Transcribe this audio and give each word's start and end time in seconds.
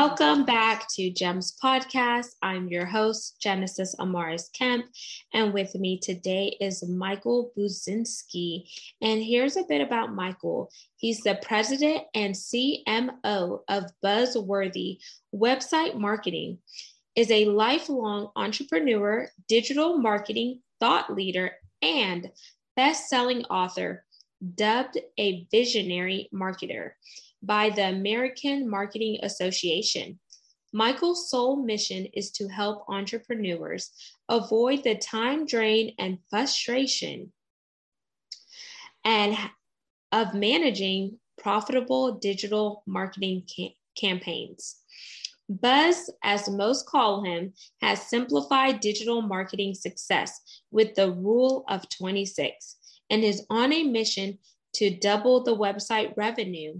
Welcome 0.00 0.44
back 0.44 0.86
to 0.90 1.10
GEMS 1.10 1.56
Podcast. 1.60 2.28
I'm 2.40 2.68
your 2.68 2.86
host, 2.86 3.42
Genesis 3.42 3.96
Amaris 3.98 4.44
Kemp, 4.52 4.84
and 5.34 5.52
with 5.52 5.74
me 5.74 5.98
today 5.98 6.56
is 6.60 6.88
Michael 6.88 7.50
Buzinski. 7.58 8.70
And 9.02 9.20
here's 9.20 9.56
a 9.56 9.64
bit 9.68 9.80
about 9.80 10.14
Michael. 10.14 10.70
He's 10.98 11.22
the 11.22 11.40
president 11.42 12.04
and 12.14 12.32
CMO 12.32 13.62
of 13.68 13.90
Buzzworthy 14.04 14.98
Website 15.34 15.96
Marketing, 15.96 16.58
is 17.16 17.32
a 17.32 17.46
lifelong 17.46 18.30
entrepreneur, 18.36 19.28
digital 19.48 19.98
marketing 19.98 20.60
thought 20.78 21.12
leader, 21.12 21.50
and 21.82 22.30
best-selling 22.76 23.44
author, 23.46 24.04
dubbed 24.54 24.96
a 25.18 25.44
visionary 25.50 26.28
marketer 26.32 26.92
by 27.42 27.70
the 27.70 27.88
American 27.88 28.68
Marketing 28.68 29.18
Association. 29.22 30.18
Michael's 30.72 31.30
sole 31.30 31.56
mission 31.56 32.06
is 32.12 32.30
to 32.32 32.48
help 32.48 32.84
entrepreneurs 32.88 33.90
avoid 34.28 34.84
the 34.84 34.96
time 34.96 35.46
drain 35.46 35.94
and 35.98 36.18
frustration 36.28 37.32
and 39.04 39.36
of 40.12 40.34
managing 40.34 41.18
profitable 41.38 42.12
digital 42.12 42.82
marketing 42.86 43.44
ca- 43.54 43.74
campaigns. 43.98 44.76
Buzz, 45.48 46.10
as 46.22 46.50
most 46.50 46.86
call 46.86 47.24
him, 47.24 47.54
has 47.80 48.02
simplified 48.02 48.80
digital 48.80 49.22
marketing 49.22 49.74
success 49.74 50.60
with 50.70 50.94
the 50.94 51.10
rule 51.10 51.64
of 51.68 51.88
26 51.88 52.76
and 53.08 53.24
is 53.24 53.46
on 53.48 53.72
a 53.72 53.84
mission 53.84 54.38
to 54.74 54.90
double 54.90 55.42
the 55.42 55.56
website 55.56 56.12
revenue 56.16 56.78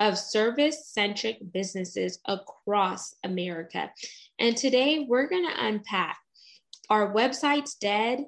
of 0.00 0.18
service 0.18 0.88
centric 0.88 1.38
businesses 1.52 2.18
across 2.26 3.14
America. 3.24 3.90
And 4.38 4.56
today 4.56 5.06
we're 5.08 5.28
going 5.28 5.46
to 5.46 5.66
unpack 5.66 6.18
are 6.90 7.12
websites 7.12 7.78
dead? 7.78 8.24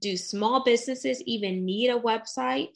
Do 0.00 0.16
small 0.18 0.64
businesses 0.64 1.22
even 1.22 1.64
need 1.64 1.88
a 1.88 1.98
website? 1.98 2.68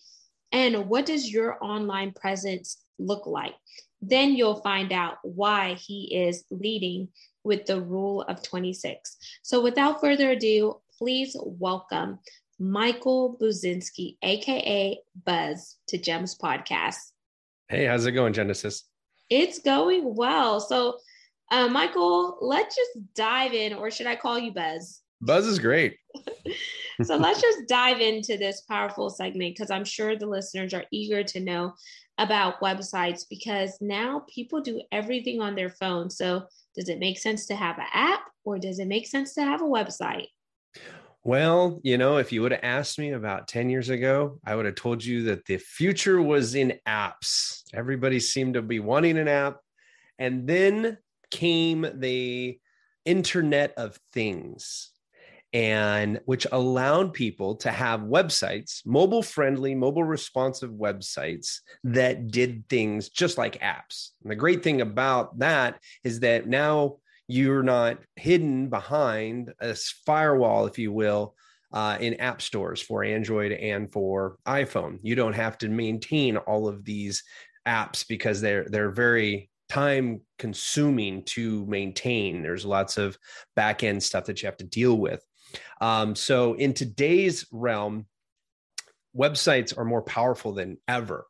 And 0.50 0.88
what 0.88 1.04
does 1.04 1.30
your 1.30 1.62
online 1.62 2.12
presence 2.12 2.78
look 2.98 3.26
like? 3.26 3.54
Then 4.00 4.34
you'll 4.34 4.62
find 4.62 4.92
out 4.92 5.18
why 5.22 5.74
he 5.74 6.14
is 6.14 6.44
leading 6.50 7.08
with 7.44 7.66
the 7.66 7.82
rule 7.82 8.22
of 8.22 8.42
26. 8.42 9.16
So 9.42 9.62
without 9.62 10.00
further 10.00 10.30
ado, 10.30 10.80
please 10.96 11.36
welcome 11.38 12.20
Michael 12.58 13.36
Buzinski, 13.38 14.16
aka 14.22 14.98
Buzz, 15.26 15.76
to 15.88 15.98
Gems 15.98 16.38
Podcast. 16.38 17.12
Hey, 17.68 17.86
how's 17.86 18.06
it 18.06 18.12
going, 18.12 18.32
Genesis? 18.32 18.84
It's 19.28 19.58
going 19.58 20.14
well. 20.14 20.60
So, 20.60 20.98
uh, 21.50 21.66
Michael, 21.66 22.38
let's 22.40 22.76
just 22.76 23.14
dive 23.14 23.54
in, 23.54 23.74
or 23.74 23.90
should 23.90 24.06
I 24.06 24.14
call 24.14 24.38
you 24.38 24.52
Buzz? 24.52 25.00
Buzz 25.20 25.46
is 25.46 25.58
great. 25.58 25.96
so, 27.02 27.16
let's 27.16 27.40
just 27.40 27.66
dive 27.68 28.00
into 28.00 28.36
this 28.36 28.60
powerful 28.62 29.10
segment 29.10 29.56
because 29.56 29.72
I'm 29.72 29.84
sure 29.84 30.16
the 30.16 30.26
listeners 30.26 30.74
are 30.74 30.84
eager 30.92 31.24
to 31.24 31.40
know 31.40 31.74
about 32.18 32.60
websites 32.60 33.24
because 33.28 33.76
now 33.80 34.22
people 34.32 34.60
do 34.60 34.80
everything 34.92 35.40
on 35.40 35.56
their 35.56 35.70
phone. 35.70 36.08
So, 36.08 36.46
does 36.76 36.88
it 36.88 37.00
make 37.00 37.18
sense 37.18 37.46
to 37.46 37.56
have 37.56 37.78
an 37.78 37.86
app 37.92 38.20
or 38.44 38.60
does 38.60 38.78
it 38.78 38.86
make 38.86 39.08
sense 39.08 39.34
to 39.34 39.42
have 39.42 39.60
a 39.60 39.64
website? 39.64 40.28
Well, 41.26 41.80
you 41.82 41.98
know, 41.98 42.18
if 42.18 42.30
you 42.30 42.42
would 42.42 42.52
have 42.52 42.60
asked 42.62 43.00
me 43.00 43.10
about 43.10 43.48
10 43.48 43.68
years 43.68 43.88
ago, 43.88 44.38
I 44.46 44.54
would 44.54 44.64
have 44.64 44.76
told 44.76 45.04
you 45.04 45.24
that 45.24 45.44
the 45.44 45.56
future 45.56 46.22
was 46.22 46.54
in 46.54 46.78
apps. 46.86 47.62
Everybody 47.74 48.20
seemed 48.20 48.54
to 48.54 48.62
be 48.62 48.78
wanting 48.78 49.18
an 49.18 49.26
app. 49.26 49.56
And 50.20 50.46
then 50.46 50.98
came 51.32 51.84
the 51.94 52.60
Internet 53.04 53.74
of 53.76 53.98
Things, 54.12 54.92
and 55.52 56.20
which 56.26 56.46
allowed 56.52 57.12
people 57.12 57.56
to 57.56 57.72
have 57.72 58.02
websites, 58.02 58.86
mobile 58.86 59.24
friendly, 59.24 59.74
mobile 59.74 60.04
responsive 60.04 60.70
websites 60.70 61.58
that 61.82 62.28
did 62.28 62.68
things 62.68 63.08
just 63.08 63.36
like 63.36 63.60
apps. 63.60 64.10
And 64.22 64.30
the 64.30 64.36
great 64.36 64.62
thing 64.62 64.80
about 64.80 65.40
that 65.40 65.80
is 66.04 66.20
that 66.20 66.46
now 66.46 66.98
you're 67.28 67.62
not 67.62 67.98
hidden 68.16 68.68
behind 68.68 69.52
a 69.60 69.74
firewall, 70.04 70.66
if 70.66 70.78
you 70.78 70.92
will, 70.92 71.34
uh, 71.72 71.98
in 72.00 72.14
app 72.20 72.40
stores 72.40 72.80
for 72.80 73.02
Android 73.02 73.52
and 73.52 73.92
for 73.92 74.38
iPhone. 74.46 74.98
You 75.02 75.14
don't 75.14 75.34
have 75.34 75.58
to 75.58 75.68
maintain 75.68 76.36
all 76.36 76.68
of 76.68 76.84
these 76.84 77.24
apps 77.66 78.06
because 78.06 78.40
they're 78.40 78.66
they're 78.68 78.92
very 78.92 79.50
time 79.68 80.20
consuming 80.38 81.24
to 81.24 81.66
maintain. 81.66 82.42
There's 82.42 82.64
lots 82.64 82.98
of 82.98 83.18
back 83.56 83.82
end 83.82 84.02
stuff 84.02 84.26
that 84.26 84.42
you 84.42 84.46
have 84.46 84.56
to 84.58 84.64
deal 84.64 84.96
with. 84.96 85.24
Um, 85.80 86.14
so 86.14 86.54
in 86.54 86.72
today's 86.72 87.46
realm, 87.50 88.06
websites 89.16 89.76
are 89.76 89.84
more 89.84 90.02
powerful 90.02 90.52
than 90.52 90.78
ever. 90.86 91.26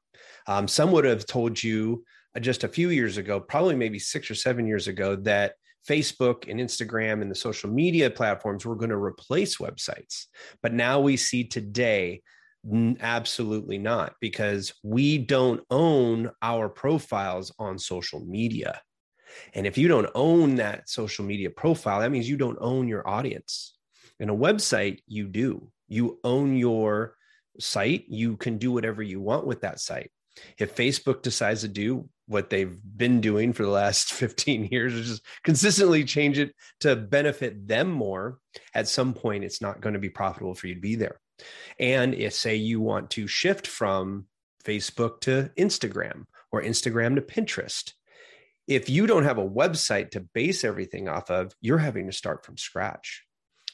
Um, 0.46 0.68
some 0.68 0.92
would 0.92 1.04
have 1.04 1.26
told 1.26 1.62
you 1.62 2.04
uh, 2.36 2.40
just 2.40 2.64
a 2.64 2.68
few 2.68 2.90
years 2.90 3.16
ago, 3.16 3.40
probably 3.40 3.74
maybe 3.74 3.98
six 3.98 4.30
or 4.30 4.34
seven 4.34 4.66
years 4.66 4.88
ago, 4.88 5.16
that 5.16 5.54
Facebook 5.86 6.50
and 6.50 6.60
Instagram 6.60 7.22
and 7.22 7.30
the 7.30 7.34
social 7.34 7.70
media 7.70 8.10
platforms 8.10 8.66
were 8.66 8.76
going 8.76 8.90
to 8.90 8.96
replace 8.96 9.58
websites. 9.58 10.26
But 10.62 10.72
now 10.72 11.00
we 11.00 11.16
see 11.16 11.44
today, 11.44 12.22
absolutely 13.00 13.78
not, 13.78 14.14
because 14.20 14.72
we 14.82 15.18
don't 15.18 15.62
own 15.70 16.30
our 16.42 16.68
profiles 16.68 17.52
on 17.58 17.78
social 17.78 18.24
media. 18.24 18.80
And 19.54 19.66
if 19.66 19.76
you 19.76 19.88
don't 19.88 20.08
own 20.14 20.56
that 20.56 20.88
social 20.88 21.24
media 21.24 21.50
profile, 21.50 22.00
that 22.00 22.10
means 22.10 22.28
you 22.28 22.36
don't 22.36 22.58
own 22.60 22.88
your 22.88 23.06
audience. 23.08 23.76
In 24.18 24.30
a 24.30 24.36
website, 24.36 25.00
you 25.06 25.28
do. 25.28 25.70
You 25.88 26.18
own 26.24 26.56
your 26.56 27.16
site. 27.60 28.06
You 28.08 28.36
can 28.36 28.58
do 28.58 28.72
whatever 28.72 29.02
you 29.02 29.20
want 29.20 29.46
with 29.46 29.60
that 29.60 29.78
site. 29.78 30.10
If 30.58 30.76
Facebook 30.76 31.22
decides 31.22 31.62
to 31.62 31.68
do 31.68 32.08
what 32.26 32.50
they've 32.50 32.76
been 32.96 33.20
doing 33.20 33.52
for 33.52 33.62
the 33.62 33.70
last 33.70 34.12
15 34.12 34.66
years 34.66 34.94
is 34.94 35.08
just 35.08 35.26
consistently 35.44 36.04
change 36.04 36.38
it 36.38 36.54
to 36.80 36.96
benefit 36.96 37.66
them 37.66 37.90
more. 37.90 38.38
At 38.74 38.88
some 38.88 39.14
point 39.14 39.44
it's 39.44 39.62
not 39.62 39.80
going 39.80 39.94
to 39.94 40.00
be 40.00 40.10
profitable 40.10 40.54
for 40.54 40.66
you 40.66 40.74
to 40.74 40.80
be 40.80 40.96
there. 40.96 41.20
And 41.78 42.14
if 42.14 42.32
say 42.32 42.56
you 42.56 42.80
want 42.80 43.10
to 43.10 43.26
shift 43.26 43.66
from 43.66 44.26
facebook 44.64 45.20
to 45.20 45.50
instagram 45.56 46.24
or 46.50 46.60
instagram 46.60 47.14
to 47.14 47.20
pinterest 47.20 47.92
if 48.66 48.88
you 48.88 49.06
don't 49.06 49.22
have 49.22 49.38
a 49.38 49.48
website 49.48 50.10
to 50.10 50.20
base 50.20 50.64
everything 50.64 51.08
off 51.08 51.30
of 51.30 51.54
you're 51.60 51.78
having 51.78 52.06
to 52.06 52.12
start 52.12 52.44
from 52.44 52.56
scratch. 52.56 53.22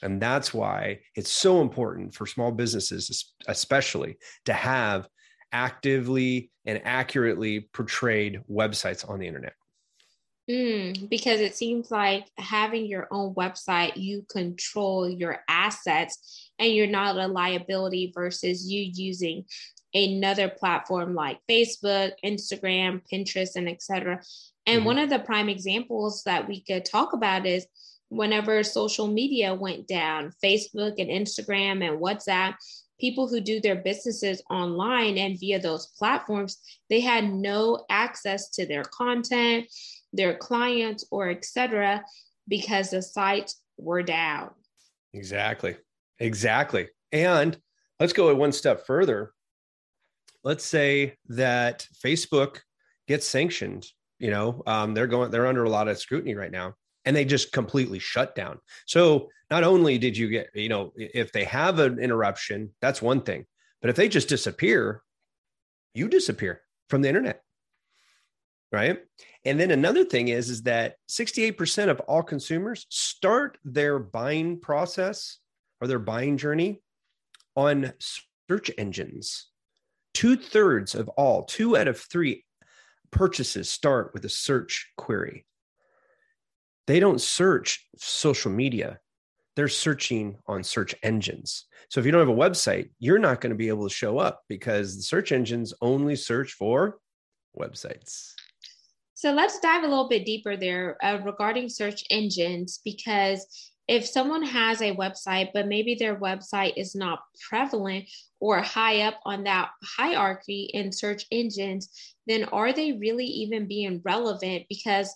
And 0.02 0.20
that's 0.20 0.52
why 0.52 1.00
it's 1.14 1.30
so 1.30 1.62
important 1.62 2.14
for 2.14 2.26
small 2.26 2.50
businesses 2.50 3.32
especially 3.46 4.18
to 4.46 4.52
have 4.52 5.08
actively 5.52 6.50
and 6.64 6.80
accurately 6.84 7.60
portrayed 7.72 8.42
websites 8.50 9.08
on 9.08 9.18
the 9.18 9.26
internet? 9.26 9.54
Mm, 10.50 11.08
because 11.08 11.40
it 11.40 11.54
seems 11.54 11.90
like 11.90 12.26
having 12.36 12.86
your 12.86 13.06
own 13.10 13.32
website, 13.34 13.96
you 13.96 14.26
control 14.28 15.08
your 15.08 15.38
assets 15.48 16.50
and 16.58 16.72
you're 16.72 16.88
not 16.88 17.16
a 17.16 17.28
liability 17.28 18.12
versus 18.14 18.68
you 18.68 18.90
using 18.94 19.44
another 19.94 20.48
platform 20.48 21.14
like 21.14 21.38
Facebook, 21.48 22.12
Instagram, 22.24 23.02
Pinterest, 23.12 23.54
and 23.54 23.68
etc. 23.68 24.20
And 24.66 24.78
mm-hmm. 24.78 24.86
one 24.86 24.98
of 24.98 25.10
the 25.10 25.20
prime 25.20 25.48
examples 25.48 26.22
that 26.24 26.48
we 26.48 26.60
could 26.60 26.84
talk 26.84 27.12
about 27.12 27.46
is 27.46 27.66
whenever 28.08 28.62
social 28.62 29.06
media 29.06 29.54
went 29.54 29.86
down, 29.86 30.32
Facebook 30.42 30.94
and 30.98 31.08
Instagram 31.08 31.86
and 31.86 32.00
WhatsApp, 32.00 32.54
people 33.02 33.26
who 33.26 33.40
do 33.40 33.60
their 33.60 33.74
businesses 33.74 34.40
online 34.48 35.18
and 35.18 35.38
via 35.40 35.58
those 35.58 35.86
platforms, 35.98 36.58
they 36.88 37.00
had 37.00 37.24
no 37.24 37.84
access 37.90 38.48
to 38.48 38.64
their 38.64 38.84
content, 38.84 39.66
their 40.12 40.36
clients, 40.36 41.04
or 41.10 41.28
etc., 41.28 42.04
because 42.46 42.90
the 42.90 43.02
sites 43.02 43.60
were 43.76 44.04
down. 44.04 44.50
Exactly. 45.14 45.76
Exactly. 46.20 46.88
And 47.10 47.58
let's 47.98 48.12
go 48.12 48.32
one 48.36 48.52
step 48.52 48.86
further. 48.86 49.32
Let's 50.44 50.64
say 50.64 51.14
that 51.28 51.88
Facebook 52.04 52.60
gets 53.08 53.26
sanctioned. 53.26 53.84
You 54.20 54.30
know, 54.30 54.62
um, 54.68 54.94
they're 54.94 55.08
going, 55.08 55.32
they're 55.32 55.48
under 55.48 55.64
a 55.64 55.70
lot 55.70 55.88
of 55.88 55.98
scrutiny 55.98 56.36
right 56.36 56.52
now 56.52 56.74
and 57.04 57.14
they 57.16 57.24
just 57.24 57.52
completely 57.52 57.98
shut 57.98 58.34
down. 58.34 58.58
So 58.86 59.28
not 59.50 59.64
only 59.64 59.98
did 59.98 60.16
you 60.16 60.28
get, 60.28 60.48
you 60.54 60.68
know, 60.68 60.92
if 60.96 61.32
they 61.32 61.44
have 61.44 61.78
an 61.78 61.98
interruption, 61.98 62.70
that's 62.80 63.02
one 63.02 63.22
thing. 63.22 63.46
But 63.80 63.90
if 63.90 63.96
they 63.96 64.08
just 64.08 64.28
disappear, 64.28 65.02
you 65.94 66.08
disappear 66.08 66.62
from 66.88 67.02
the 67.02 67.08
internet. 67.08 67.42
right? 68.72 68.98
And 69.44 69.60
then 69.60 69.70
another 69.70 70.04
thing 70.04 70.28
is, 70.28 70.48
is 70.48 70.62
that 70.62 70.96
68% 71.10 71.88
of 71.88 72.00
all 72.00 72.22
consumers 72.22 72.86
start 72.88 73.58
their 73.64 73.98
buying 73.98 74.58
process 74.58 75.38
or 75.80 75.86
their 75.86 75.98
buying 75.98 76.38
journey 76.38 76.80
on 77.54 77.92
search 78.48 78.70
engines. 78.78 79.48
Two 80.14 80.36
thirds 80.36 80.94
of 80.94 81.08
all, 81.10 81.44
two 81.44 81.76
out 81.76 81.88
of 81.88 81.98
three 82.00 82.44
purchases 83.10 83.70
start 83.70 84.12
with 84.14 84.24
a 84.24 84.30
search 84.30 84.90
query. 84.96 85.44
They 86.86 87.00
don't 87.00 87.20
search 87.20 87.86
social 87.96 88.50
media, 88.50 88.98
they're 89.56 89.68
searching 89.68 90.38
on 90.46 90.64
search 90.64 90.94
engines. 91.02 91.66
So 91.88 92.00
if 92.00 92.06
you 92.06 92.12
don't 92.12 92.26
have 92.26 92.34
a 92.34 92.40
website, 92.40 92.90
you're 92.98 93.18
not 93.18 93.40
going 93.40 93.50
to 93.50 93.56
be 93.56 93.68
able 93.68 93.88
to 93.88 93.94
show 93.94 94.18
up 94.18 94.42
because 94.48 94.96
the 94.96 95.02
search 95.02 95.30
engines 95.30 95.74
only 95.82 96.16
search 96.16 96.52
for 96.52 96.98
websites. 97.58 98.32
So 99.14 99.30
let's 99.30 99.60
dive 99.60 99.84
a 99.84 99.88
little 99.88 100.08
bit 100.08 100.24
deeper 100.24 100.56
there 100.56 100.96
uh, 101.04 101.18
regarding 101.24 101.68
search 101.68 102.02
engines 102.10 102.80
because 102.84 103.46
if 103.88 104.06
someone 104.06 104.42
has 104.42 104.80
a 104.80 104.96
website, 104.96 105.50
but 105.52 105.68
maybe 105.68 105.94
their 105.94 106.16
website 106.16 106.72
is 106.76 106.94
not 106.94 107.20
prevalent 107.48 108.08
or 108.40 108.60
high 108.60 109.02
up 109.02 109.20
on 109.24 109.44
that 109.44 109.70
hierarchy 109.84 110.70
in 110.72 110.92
search 110.92 111.26
engines, 111.30 111.88
then 112.26 112.44
are 112.44 112.72
they 112.72 112.92
really 112.92 113.26
even 113.26 113.68
being 113.68 114.00
relevant? 114.04 114.64
Because 114.68 115.14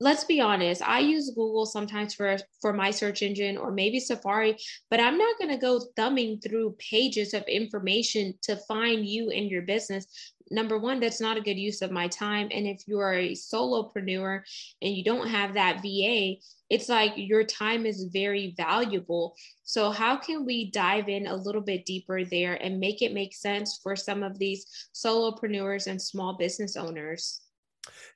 let's 0.00 0.24
be 0.24 0.40
honest 0.40 0.82
i 0.82 0.98
use 0.98 1.30
google 1.30 1.64
sometimes 1.64 2.14
for 2.14 2.36
for 2.60 2.72
my 2.72 2.90
search 2.90 3.22
engine 3.22 3.56
or 3.56 3.70
maybe 3.70 3.98
safari 3.98 4.56
but 4.90 5.00
i'm 5.00 5.16
not 5.16 5.38
going 5.38 5.50
to 5.50 5.56
go 5.56 5.80
thumbing 5.96 6.38
through 6.40 6.76
pages 6.78 7.32
of 7.32 7.42
information 7.44 8.34
to 8.42 8.56
find 8.68 9.06
you 9.06 9.30
and 9.30 9.50
your 9.50 9.62
business 9.62 10.34
number 10.50 10.78
one, 10.78 11.00
that's 11.00 11.20
not 11.20 11.36
a 11.36 11.42
good 11.42 11.58
use 11.58 11.82
of 11.82 11.90
my 11.90 12.08
time. 12.08 12.48
And 12.50 12.66
if 12.66 12.86
you 12.86 12.98
are 13.00 13.14
a 13.14 13.32
solopreneur 13.32 14.42
and 14.82 14.94
you 14.94 15.04
don't 15.04 15.28
have 15.28 15.54
that 15.54 15.82
VA, 15.82 16.36
it's 16.68 16.88
like 16.88 17.12
your 17.16 17.44
time 17.44 17.86
is 17.86 18.08
very 18.12 18.54
valuable. 18.56 19.34
So, 19.64 19.90
how 19.90 20.16
can 20.16 20.44
we 20.44 20.70
dive 20.70 21.08
in 21.08 21.26
a 21.26 21.36
little 21.36 21.60
bit 21.60 21.86
deeper 21.86 22.24
there 22.24 22.54
and 22.54 22.80
make 22.80 23.02
it 23.02 23.12
make 23.12 23.34
sense 23.34 23.78
for 23.82 23.96
some 23.96 24.22
of 24.22 24.38
these 24.38 24.66
solopreneurs 24.94 25.86
and 25.86 26.00
small 26.00 26.36
business 26.36 26.76
owners? 26.76 27.40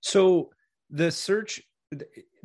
So, 0.00 0.50
the 0.90 1.10
search 1.10 1.62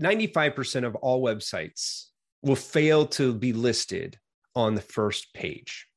95% 0.02 0.86
of 0.86 0.96
all 0.96 1.24
websites 1.24 2.06
will 2.42 2.56
fail 2.56 3.06
to 3.08 3.34
be 3.34 3.54
listed 3.54 4.18
on 4.56 4.76
the 4.76 4.82
first 4.82 5.34
page. 5.34 5.88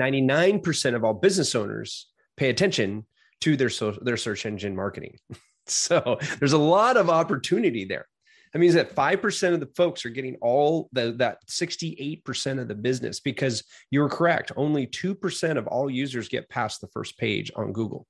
99% 0.00 0.94
of 0.94 1.04
all 1.04 1.14
business 1.14 1.54
owners 1.54 2.08
pay 2.36 2.48
attention 2.48 3.06
to 3.40 3.56
their 3.56 3.70
so, 3.70 3.92
their 4.02 4.16
search 4.16 4.46
engine 4.46 4.74
marketing. 4.74 5.16
so 5.66 6.18
there's 6.38 6.52
a 6.52 6.58
lot 6.58 6.96
of 6.96 7.10
opportunity 7.10 7.84
there. 7.84 8.06
That 8.52 8.58
means 8.58 8.74
that 8.74 8.96
5% 8.96 9.54
of 9.54 9.60
the 9.60 9.70
folks 9.76 10.04
are 10.04 10.10
getting 10.10 10.36
all 10.40 10.88
the, 10.92 11.12
that 11.18 11.38
68% 11.46 12.60
of 12.60 12.66
the 12.66 12.74
business 12.74 13.20
because 13.20 13.62
you're 13.90 14.08
correct. 14.08 14.50
Only 14.56 14.86
2% 14.88 15.56
of 15.56 15.66
all 15.68 15.88
users 15.88 16.28
get 16.28 16.48
past 16.48 16.80
the 16.80 16.88
first 16.88 17.16
page 17.16 17.52
on 17.54 17.72
Google. 17.72 18.06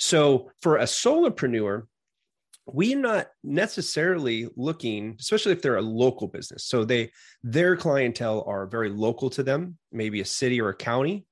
So 0.00 0.50
for 0.60 0.78
a 0.78 0.84
solopreneur, 0.84 1.84
we're 2.72 2.98
not 2.98 3.28
necessarily 3.42 4.48
looking, 4.56 5.16
especially 5.18 5.52
if 5.52 5.62
they're 5.62 5.76
a 5.76 5.82
local 5.82 6.28
business. 6.28 6.64
So 6.64 6.84
they 6.84 7.10
their 7.42 7.76
clientele 7.76 8.44
are 8.46 8.66
very 8.66 8.90
local 8.90 9.30
to 9.30 9.42
them, 9.42 9.78
maybe 9.92 10.20
a 10.20 10.24
city 10.24 10.60
or 10.60 10.68
a 10.70 10.76
county 10.76 11.26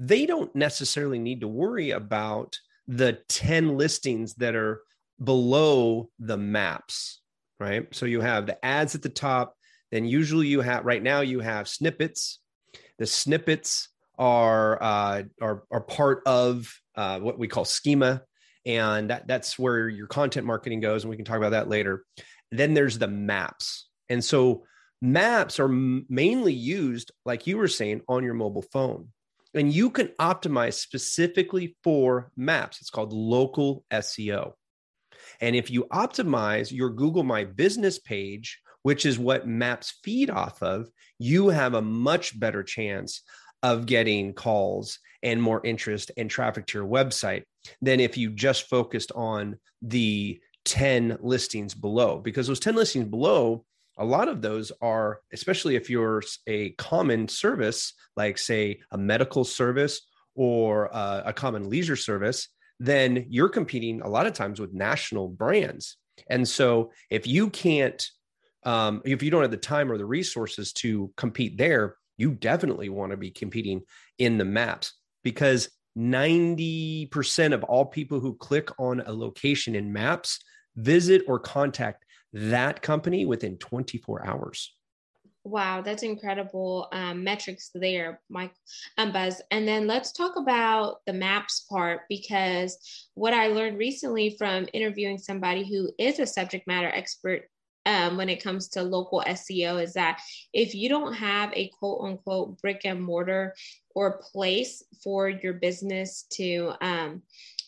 they 0.00 0.24
don't 0.24 0.54
necessarily 0.56 1.18
need 1.18 1.42
to 1.42 1.48
worry 1.48 1.90
about 1.90 2.58
the 2.88 3.18
10 3.28 3.76
listings 3.76 4.34
that 4.36 4.56
are 4.56 4.80
below 5.22 6.08
the 6.18 6.38
maps, 6.38 7.20
right? 7.60 7.86
So 7.94 8.06
you 8.06 8.22
have 8.22 8.46
the 8.46 8.64
ads 8.64 8.94
at 8.94 9.02
the 9.02 9.10
top, 9.10 9.54
then 9.92 10.06
usually 10.06 10.46
you 10.46 10.62
have 10.62 10.86
right 10.86 11.02
now 11.02 11.20
you 11.20 11.40
have 11.40 11.68
snippets. 11.68 12.40
The 12.98 13.06
snippets 13.06 13.90
are 14.18 14.82
uh, 14.82 15.22
are 15.42 15.64
are 15.70 15.80
part 15.82 16.22
of 16.24 16.74
uh, 16.96 17.20
what 17.20 17.38
we 17.38 17.48
call 17.48 17.66
schema, 17.66 18.22
and 18.66 19.10
that, 19.10 19.26
that's 19.26 19.58
where 19.58 19.88
your 19.88 20.06
content 20.06 20.46
marketing 20.46 20.80
goes, 20.80 21.04
and 21.04 21.10
we 21.10 21.16
can 21.16 21.24
talk 21.24 21.38
about 21.38 21.50
that 21.50 21.68
later. 21.68 22.04
Then 22.50 22.74
there's 22.74 22.98
the 22.98 23.08
maps, 23.08 23.88
and 24.08 24.24
so 24.24 24.64
maps 25.00 25.60
are 25.60 25.68
mainly 25.68 26.52
used, 26.52 27.12
like 27.24 27.46
you 27.46 27.56
were 27.56 27.68
saying, 27.68 28.02
on 28.08 28.24
your 28.24 28.34
mobile 28.34 28.64
phone 28.72 29.08
and 29.54 29.72
you 29.72 29.90
can 29.90 30.08
optimize 30.20 30.74
specifically 30.74 31.76
for 31.82 32.30
maps. 32.36 32.80
It's 32.80 32.90
called 32.90 33.12
local 33.12 33.84
SEO. 33.92 34.52
And 35.40 35.56
if 35.56 35.70
you 35.70 35.84
optimize 35.92 36.70
your 36.70 36.90
Google 36.90 37.24
My 37.24 37.44
Business 37.44 37.98
page, 37.98 38.60
which 38.82 39.04
is 39.04 39.18
what 39.18 39.48
maps 39.48 39.98
feed 40.02 40.30
off 40.30 40.62
of, 40.62 40.88
you 41.18 41.48
have 41.48 41.74
a 41.74 41.82
much 41.82 42.38
better 42.38 42.62
chance 42.62 43.22
of 43.62 43.86
getting 43.86 44.32
calls 44.32 44.98
and 45.22 45.42
more 45.42 45.64
interest 45.64 46.10
and 46.16 46.30
traffic 46.30 46.66
to 46.66 46.78
your 46.78 46.88
website 46.88 47.42
than 47.80 48.00
if 48.00 48.16
you 48.16 48.30
just 48.30 48.68
focused 48.68 49.12
on 49.12 49.56
the 49.82 50.40
10 50.64 51.18
listings 51.20 51.74
below 51.74 52.18
because 52.18 52.46
those 52.46 52.60
10 52.60 52.74
listings 52.74 53.06
below 53.06 53.64
a 53.98 54.04
lot 54.04 54.28
of 54.28 54.40
those 54.40 54.72
are, 54.80 55.20
especially 55.32 55.76
if 55.76 55.90
you're 55.90 56.22
a 56.46 56.70
common 56.70 57.28
service, 57.28 57.92
like 58.16 58.38
say 58.38 58.80
a 58.90 58.98
medical 58.98 59.44
service 59.44 60.00
or 60.34 60.86
a, 60.86 61.24
a 61.26 61.32
common 61.34 61.68
leisure 61.68 61.96
service, 61.96 62.48
then 62.78 63.26
you're 63.28 63.50
competing 63.50 64.00
a 64.00 64.08
lot 64.08 64.26
of 64.26 64.32
times 64.32 64.58
with 64.58 64.72
national 64.72 65.28
brands. 65.28 65.98
And 66.30 66.48
so 66.48 66.92
if 67.10 67.26
you 67.26 67.50
can't, 67.50 68.02
um, 68.64 69.02
if 69.04 69.22
you 69.22 69.30
don't 69.30 69.42
have 69.42 69.50
the 69.50 69.58
time 69.58 69.92
or 69.92 69.98
the 69.98 70.06
resources 70.06 70.72
to 70.74 71.12
compete 71.16 71.58
there, 71.58 71.96
you 72.16 72.32
definitely 72.32 72.88
want 72.88 73.10
to 73.10 73.18
be 73.18 73.30
competing 73.30 73.82
in 74.18 74.38
the 74.38 74.44
maps 74.46 74.94
because 75.22 75.68
90% 76.00 77.52
of 77.52 77.62
all 77.64 77.84
people 77.84 78.20
who 78.20 78.34
click 78.34 78.70
on 78.78 79.00
a 79.00 79.12
location 79.12 79.74
in 79.74 79.92
maps 79.92 80.40
visit 80.76 81.22
or 81.26 81.38
contact 81.38 82.04
that 82.32 82.80
company 82.80 83.26
within 83.26 83.56
24 83.58 84.26
hours. 84.26 84.74
Wow, 85.42 85.80
that's 85.80 86.02
incredible 86.02 86.88
um, 86.92 87.24
metrics 87.24 87.70
there, 87.74 88.20
Mike 88.28 88.52
and 88.98 89.10
Buzz. 89.10 89.40
And 89.50 89.66
then 89.66 89.86
let's 89.86 90.12
talk 90.12 90.36
about 90.36 90.98
the 91.06 91.14
maps 91.14 91.66
part 91.70 92.02
because 92.10 92.76
what 93.14 93.32
I 93.32 93.48
learned 93.48 93.78
recently 93.78 94.36
from 94.36 94.68
interviewing 94.74 95.16
somebody 95.16 95.66
who 95.66 95.90
is 95.98 96.18
a 96.18 96.26
subject 96.26 96.66
matter 96.66 96.88
expert 96.88 97.44
um, 97.86 98.16
when 98.16 98.28
it 98.28 98.42
comes 98.42 98.68
to 98.68 98.82
local 98.82 99.22
SEO 99.26 99.82
is 99.82 99.94
that 99.94 100.20
if 100.52 100.74
you 100.74 100.88
don't 100.88 101.14
have 101.14 101.52
a 101.54 101.70
quote 101.78 102.02
unquote 102.04 102.60
brick 102.60 102.82
and 102.84 103.02
mortar 103.02 103.54
or 103.94 104.20
place 104.32 104.82
for 105.02 105.28
your 105.28 105.54
business 105.54 106.24
to 106.32 106.72
um, 106.80 107.22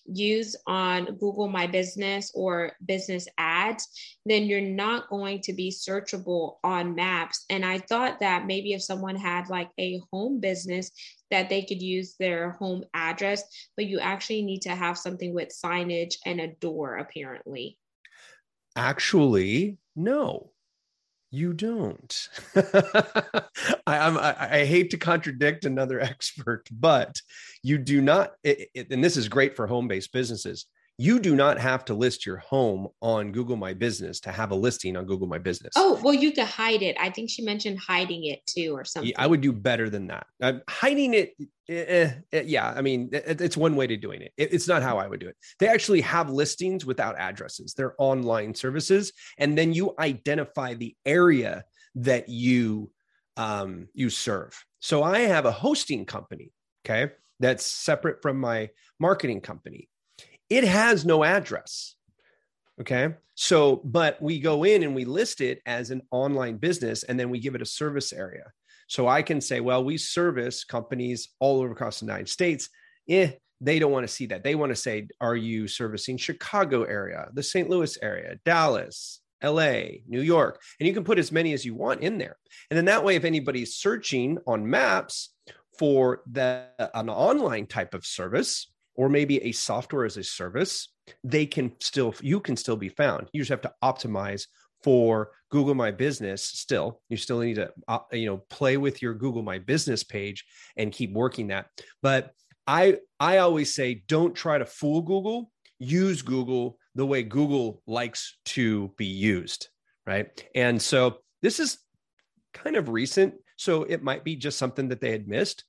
use 0.07 0.57
on 0.67 1.05
Google 1.17 1.49
My 1.49 1.67
Business 1.67 2.33
or 2.35 2.73
business 2.87 3.27
ads, 3.39 3.89
then 4.27 4.45
you're 4.45 4.61
not 4.61 5.09
going 5.09 5.41
to 5.43 5.53
be 5.53 5.71
searchable 5.71 6.57
on 6.65 6.95
maps. 6.95 7.45
And 7.51 7.65
I 7.65 7.79
thought 7.79 8.21
that 8.21 8.47
maybe 8.47 8.73
if 8.73 8.83
someone 8.83 9.17
had 9.17 9.49
like 9.49 9.71
a 9.79 10.01
home 10.13 10.41
business, 10.41 10.91
that 11.31 11.49
they 11.49 11.63
could 11.63 11.81
use 11.81 12.15
their 12.19 12.51
home 12.53 12.85
address, 12.95 13.43
but 13.77 13.87
you 13.87 14.01
actually 14.01 14.43
need 14.43 14.63
to 14.63 14.75
have 14.75 14.99
something 14.99 15.33
with 15.33 15.49
signage 15.49 16.17
and 16.27 16.41
a 16.41 16.49
door, 16.49 16.99
apparently. 16.99 17.79
Actually, 18.77 19.79
no 19.95 20.53
you 21.33 21.55
don't. 21.55 22.29
I, 22.55 23.43
I, 23.87 24.59
I, 24.59 24.65
hate 24.67 24.91
to 24.91 24.99
contradict 24.99 25.65
another 25.65 25.99
expert, 26.01 26.69
but 26.71 27.21
you 27.63 27.79
do 27.79 28.03
not. 28.03 28.33
It, 28.45 28.69
it, 28.75 28.91
and 28.91 29.03
this 29.03 29.17
is 29.17 29.29
great 29.29 29.57
for 29.57 29.67
home 29.67 29.89
based 29.89 30.13
businesses 30.13 30.67
you 30.99 31.19
do 31.19 31.35
not 31.35 31.59
have 31.59 31.85
to 31.87 31.95
list 31.95 32.27
your 32.27 32.37
home 32.37 32.89
on 33.01 33.33
Google 33.33 33.57
My 33.57 33.73
Business 33.73 34.21
to 34.21 34.33
have 34.33 34.51
a 34.51 34.55
listing 34.55 34.97
on 34.97 35.07
Google 35.07 35.27
My 35.27 35.39
Business. 35.39 35.73
Oh, 35.77 35.99
well, 36.03 36.15
you 36.15 36.33
could 36.33 36.45
hide 36.45 36.83
it. 36.83 36.97
I 37.01 37.11
think 37.11 37.31
she 37.31 37.43
mentioned 37.43 37.79
hiding 37.79 38.27
it 38.27 38.45
too, 38.47 38.77
or 38.77 38.85
something. 38.85 39.11
Yeah, 39.11 39.23
I 39.23 39.27
would 39.27 39.41
do 39.41 39.53
better 39.53 39.89
than 39.89 40.07
that. 40.09 40.27
Uh, 40.41 40.53
hiding 40.69 41.15
it, 41.15 41.35
eh, 41.69 41.75
eh, 41.75 42.13
eh, 42.33 42.43
yeah, 42.47 42.69
I 42.69 42.83
mean, 42.83 43.09
it, 43.13 43.41
it's 43.41 43.57
one 43.57 43.75
way 43.75 43.87
to 43.87 43.97
doing 43.97 44.23
it. 44.23 44.33
it. 44.37 44.53
It's 44.53 44.69
not 44.69 44.83
how 44.83 44.99
I 44.99 45.07
would 45.07 45.21
do 45.21 45.29
it. 45.29 45.37
They 45.59 45.69
actually 45.69 46.03
have 46.03 46.31
listings 46.31 46.85
without 46.85 47.19
addresses, 47.19 47.75
they're 47.75 47.95
online 47.99 48.55
services. 48.55 49.13
And 49.39 49.57
then 49.57 49.73
you 49.73 49.95
identify 49.99 50.75
the 50.75 50.95
area 51.07 51.65
that 51.95 52.29
you 52.29 52.91
um, 53.39 53.89
you 53.95 54.11
serve. 54.11 54.63
So 54.81 55.03
I 55.03 55.21
have 55.21 55.47
a 55.47 55.53
hosting 55.53 56.05
company, 56.05 56.53
okay, 56.85 57.13
that's 57.41 57.65
separate 57.65 58.21
from 58.21 58.39
my 58.39 58.69
marketing 59.01 59.41
company 59.41 59.89
it 60.53 60.65
has 60.65 61.07
no 61.07 61.25
address. 61.25 61.95
Okay. 62.79 63.15
So, 63.35 63.77
but 63.85 64.21
we 64.21 64.39
go 64.39 64.65
in 64.65 64.83
and 64.83 64.95
we 64.95 65.07
list 65.07 65.41
it 65.41 65.63
as 65.65 65.91
an 65.91 66.03
online 66.11 66.59
business 66.59 67.05
and 67.05 67.19
then 67.19 67.31
we 67.31 67.41
give 67.41 67.55
it 67.55 67.63
a 67.63 67.67
service 67.67 68.13
area. 68.13 68.53
So 68.87 69.09
I 69.09 69.23
can 69.23 69.41
say, 69.41 69.61
well, 69.61 69.83
we 69.83 69.97
service 69.97 70.65
companies 70.65 71.31
all 71.41 71.61
over 71.61 71.73
across 71.73 72.01
the 72.01 72.07
United 72.07 72.29
States. 72.29 72.69
Eh, 73.09 73.31
they 73.63 73.79
don't 73.79 73.93
want 73.93 74.07
to 74.07 74.13
see 74.13 74.27
that. 74.27 74.45
They 74.45 74.55
want 74.55 74.71
to 74.71 74.77
say, 74.77 75.09
are 75.23 75.37
you 75.37 75.69
servicing 75.69 76.19
Chicago 76.19 76.83
area, 76.83 77.29
the 77.33 77.43
St. 77.43 77.71
Louis 77.71 77.97
area, 78.03 78.37
Dallas, 78.45 79.23
LA, 79.43 80.03
New 80.07 80.21
York? 80.21 80.61
And 80.79 80.87
you 80.87 80.93
can 80.93 81.05
put 81.05 81.19
as 81.19 81.33
many 81.33 81.55
as 81.55 81.65
you 81.65 81.75
want 81.75 82.03
in 82.03 82.19
there. 82.19 82.37
And 82.71 82.77
then 82.77 82.85
that 82.87 83.05
way, 83.05 83.17
if 83.17 83.25
anybody's 83.25 83.77
searching 83.77 84.37
on 84.47 84.69
maps 84.69 85.31
for 85.79 86.21
the 86.31 86.67
an 86.95 87.09
online 87.09 87.67
type 87.67 87.95
of 87.95 88.05
service 88.05 88.72
or 88.95 89.09
maybe 89.09 89.43
a 89.43 89.53
software 89.53 90.05
as 90.05 90.17
a 90.17 90.25
service, 90.25 90.93
they 91.25 91.47
can 91.47 91.73
still 91.81 92.15
you 92.21 92.41
can 92.41 92.57
still 92.57 92.77
be 92.77 92.89
found. 92.89 93.29
You 93.33 93.41
just 93.41 93.51
have 93.51 93.63
to 93.63 93.73
optimize 93.83 94.47
for 94.83 95.31
Google 95.51 95.75
My 95.75 95.91
Business 95.91 96.45
still. 96.45 97.01
You 97.09 97.17
still 97.17 97.41
need 97.41 97.55
to 97.55 97.71
uh, 97.89 98.01
you 98.13 98.27
know 98.27 98.39
play 98.51 98.77
with 98.77 99.03
your 99.03 99.15
Google 99.15 99.43
My 99.43 99.59
Business 99.59 100.03
page 100.05 100.45
and 100.77 100.93
keep 100.93 101.13
working 101.13 101.49
that. 101.49 101.67
But 102.03 102.33
I 102.67 102.99
I 103.19 103.39
always 103.39 103.75
say 103.75 104.03
don't 104.07 104.35
try 104.35 104.59
to 104.59 104.67
fool 104.67 105.03
Google. 105.03 105.51
Use 105.79 106.23
Google 106.23 106.79
the 106.95 107.07
way 107.07 107.23
Google 107.23 107.83
likes 107.87 108.39
to 108.45 108.93
be 108.97 109.07
used, 109.07 109.69
right? 110.07 110.29
And 110.55 110.81
so 110.81 111.19
this 111.41 111.59
is 111.59 111.79
kind 112.53 112.77
of 112.77 112.89
recent, 112.89 113.35
so 113.57 113.83
it 113.85 114.03
might 114.03 114.25
be 114.25 114.37
just 114.37 114.59
something 114.59 114.89
that 114.89 115.01
they 115.01 115.11
had 115.11 115.27
missed. 115.27 115.65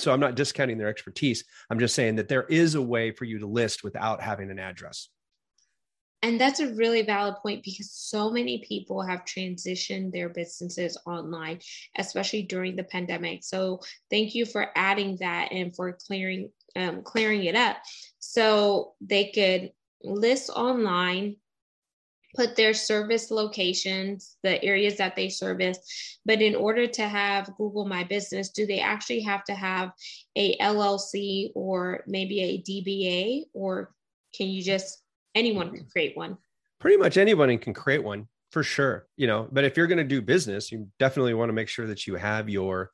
So 0.00 0.12
I'm 0.12 0.20
not 0.20 0.34
discounting 0.34 0.78
their 0.78 0.88
expertise. 0.88 1.44
I'm 1.70 1.78
just 1.78 1.94
saying 1.94 2.16
that 2.16 2.28
there 2.28 2.44
is 2.44 2.74
a 2.74 2.82
way 2.82 3.10
for 3.10 3.24
you 3.24 3.38
to 3.38 3.46
list 3.46 3.84
without 3.84 4.20
having 4.20 4.50
an 4.50 4.58
address. 4.58 5.08
And 6.22 6.38
that's 6.38 6.60
a 6.60 6.74
really 6.74 7.02
valid 7.02 7.36
point 7.42 7.64
because 7.64 7.90
so 7.90 8.30
many 8.30 8.62
people 8.68 9.00
have 9.00 9.24
transitioned 9.24 10.12
their 10.12 10.28
businesses 10.28 10.98
online, 11.06 11.60
especially 11.96 12.42
during 12.42 12.76
the 12.76 12.84
pandemic. 12.84 13.42
So 13.42 13.80
thank 14.10 14.34
you 14.34 14.44
for 14.44 14.68
adding 14.76 15.16
that 15.20 15.50
and 15.50 15.74
for 15.74 15.96
clearing 16.06 16.50
um, 16.76 17.02
clearing 17.02 17.44
it 17.44 17.56
up, 17.56 17.78
so 18.20 18.92
they 19.00 19.32
could 19.32 19.72
list 20.04 20.50
online, 20.50 21.36
put 22.34 22.56
their 22.56 22.74
service 22.74 23.30
locations, 23.30 24.36
the 24.42 24.62
areas 24.64 24.96
that 24.96 25.16
they 25.16 25.28
service. 25.28 26.18
But 26.24 26.42
in 26.42 26.54
order 26.54 26.86
to 26.86 27.08
have 27.08 27.56
Google 27.56 27.86
My 27.86 28.04
Business, 28.04 28.50
do 28.50 28.66
they 28.66 28.80
actually 28.80 29.20
have 29.22 29.44
to 29.44 29.54
have 29.54 29.92
a 30.36 30.56
LLC 30.58 31.50
or 31.54 32.04
maybe 32.06 32.40
a 32.40 32.62
DBA, 32.62 33.44
or 33.52 33.92
can 34.34 34.48
you 34.48 34.62
just 34.62 35.02
anyone 35.34 35.74
can 35.74 35.86
create 35.86 36.16
one? 36.16 36.38
Pretty 36.78 36.96
much 36.96 37.16
anyone 37.16 37.56
can 37.58 37.74
create 37.74 38.02
one 38.02 38.26
for 38.50 38.62
sure 38.62 39.06
you 39.16 39.26
know. 39.26 39.48
But 39.52 39.64
if 39.64 39.76
you're 39.76 39.86
going 39.86 39.98
to 39.98 40.04
do 40.04 40.20
business 40.20 40.72
you 40.72 40.88
definitely 40.98 41.34
want 41.34 41.48
to 41.48 41.52
make 41.52 41.68
sure 41.68 41.86
that 41.86 42.06
you 42.06 42.16
have 42.16 42.48
your 42.48 42.90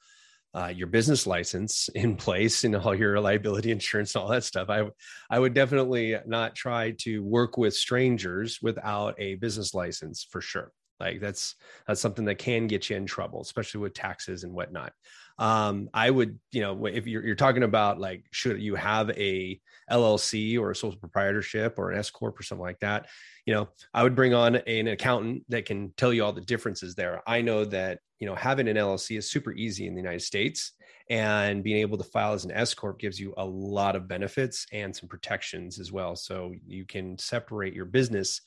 uh, 0.56 0.68
your 0.68 0.86
business 0.86 1.26
license 1.26 1.88
in 1.94 2.16
place 2.16 2.64
and 2.64 2.74
all 2.74 2.94
your 2.94 3.20
liability 3.20 3.70
insurance 3.70 4.14
and 4.14 4.22
all 4.22 4.28
that 4.28 4.44
stuff 4.44 4.70
i 4.70 4.84
i 5.30 5.38
would 5.38 5.54
definitely 5.54 6.16
not 6.26 6.54
try 6.54 6.92
to 6.98 7.22
work 7.22 7.58
with 7.58 7.74
strangers 7.74 8.58
without 8.62 9.14
a 9.18 9.34
business 9.36 9.74
license 9.74 10.26
for 10.30 10.40
sure. 10.40 10.72
Like 10.98 11.20
that's 11.20 11.56
that's 11.86 12.00
something 12.00 12.24
that 12.24 12.38
can 12.38 12.68
get 12.68 12.88
you 12.88 12.96
in 12.96 13.04
trouble 13.04 13.42
especially 13.42 13.80
with 13.82 13.92
taxes 13.92 14.44
and 14.44 14.52
whatnot 14.54 14.94
um, 15.38 15.90
I 15.92 16.10
would, 16.10 16.38
you 16.52 16.62
know, 16.62 16.86
if 16.86 17.06
you're, 17.06 17.24
you're 17.24 17.34
talking 17.34 17.62
about 17.62 18.00
like, 18.00 18.24
should 18.30 18.60
you 18.60 18.74
have 18.74 19.10
a 19.10 19.60
LLC 19.90 20.58
or 20.58 20.70
a 20.70 20.76
sole 20.76 20.92
proprietorship 20.92 21.74
or 21.78 21.90
an 21.90 21.98
S 21.98 22.10
corp 22.10 22.38
or 22.38 22.42
something 22.42 22.64
like 22.64 22.80
that, 22.80 23.06
you 23.44 23.54
know, 23.54 23.68
I 23.94 24.02
would 24.02 24.16
bring 24.16 24.34
on 24.34 24.56
an 24.56 24.88
accountant 24.88 25.44
that 25.48 25.66
can 25.66 25.92
tell 25.96 26.12
you 26.12 26.24
all 26.24 26.32
the 26.32 26.40
differences 26.40 26.94
there. 26.94 27.22
I 27.26 27.42
know 27.42 27.64
that 27.66 28.00
you 28.18 28.26
know 28.26 28.34
having 28.34 28.68
an 28.68 28.76
LLC 28.76 29.18
is 29.18 29.30
super 29.30 29.52
easy 29.52 29.86
in 29.86 29.94
the 29.94 30.00
United 30.00 30.22
States, 30.22 30.72
and 31.08 31.62
being 31.62 31.78
able 31.78 31.98
to 31.98 32.04
file 32.04 32.32
as 32.32 32.44
an 32.44 32.50
S 32.50 32.74
corp 32.74 32.98
gives 32.98 33.20
you 33.20 33.34
a 33.36 33.44
lot 33.44 33.94
of 33.94 34.08
benefits 34.08 34.66
and 34.72 34.94
some 34.94 35.08
protections 35.08 35.78
as 35.78 35.92
well. 35.92 36.16
So 36.16 36.54
you 36.66 36.84
can 36.84 37.18
separate 37.18 37.74
your 37.74 37.84
business 37.84 38.40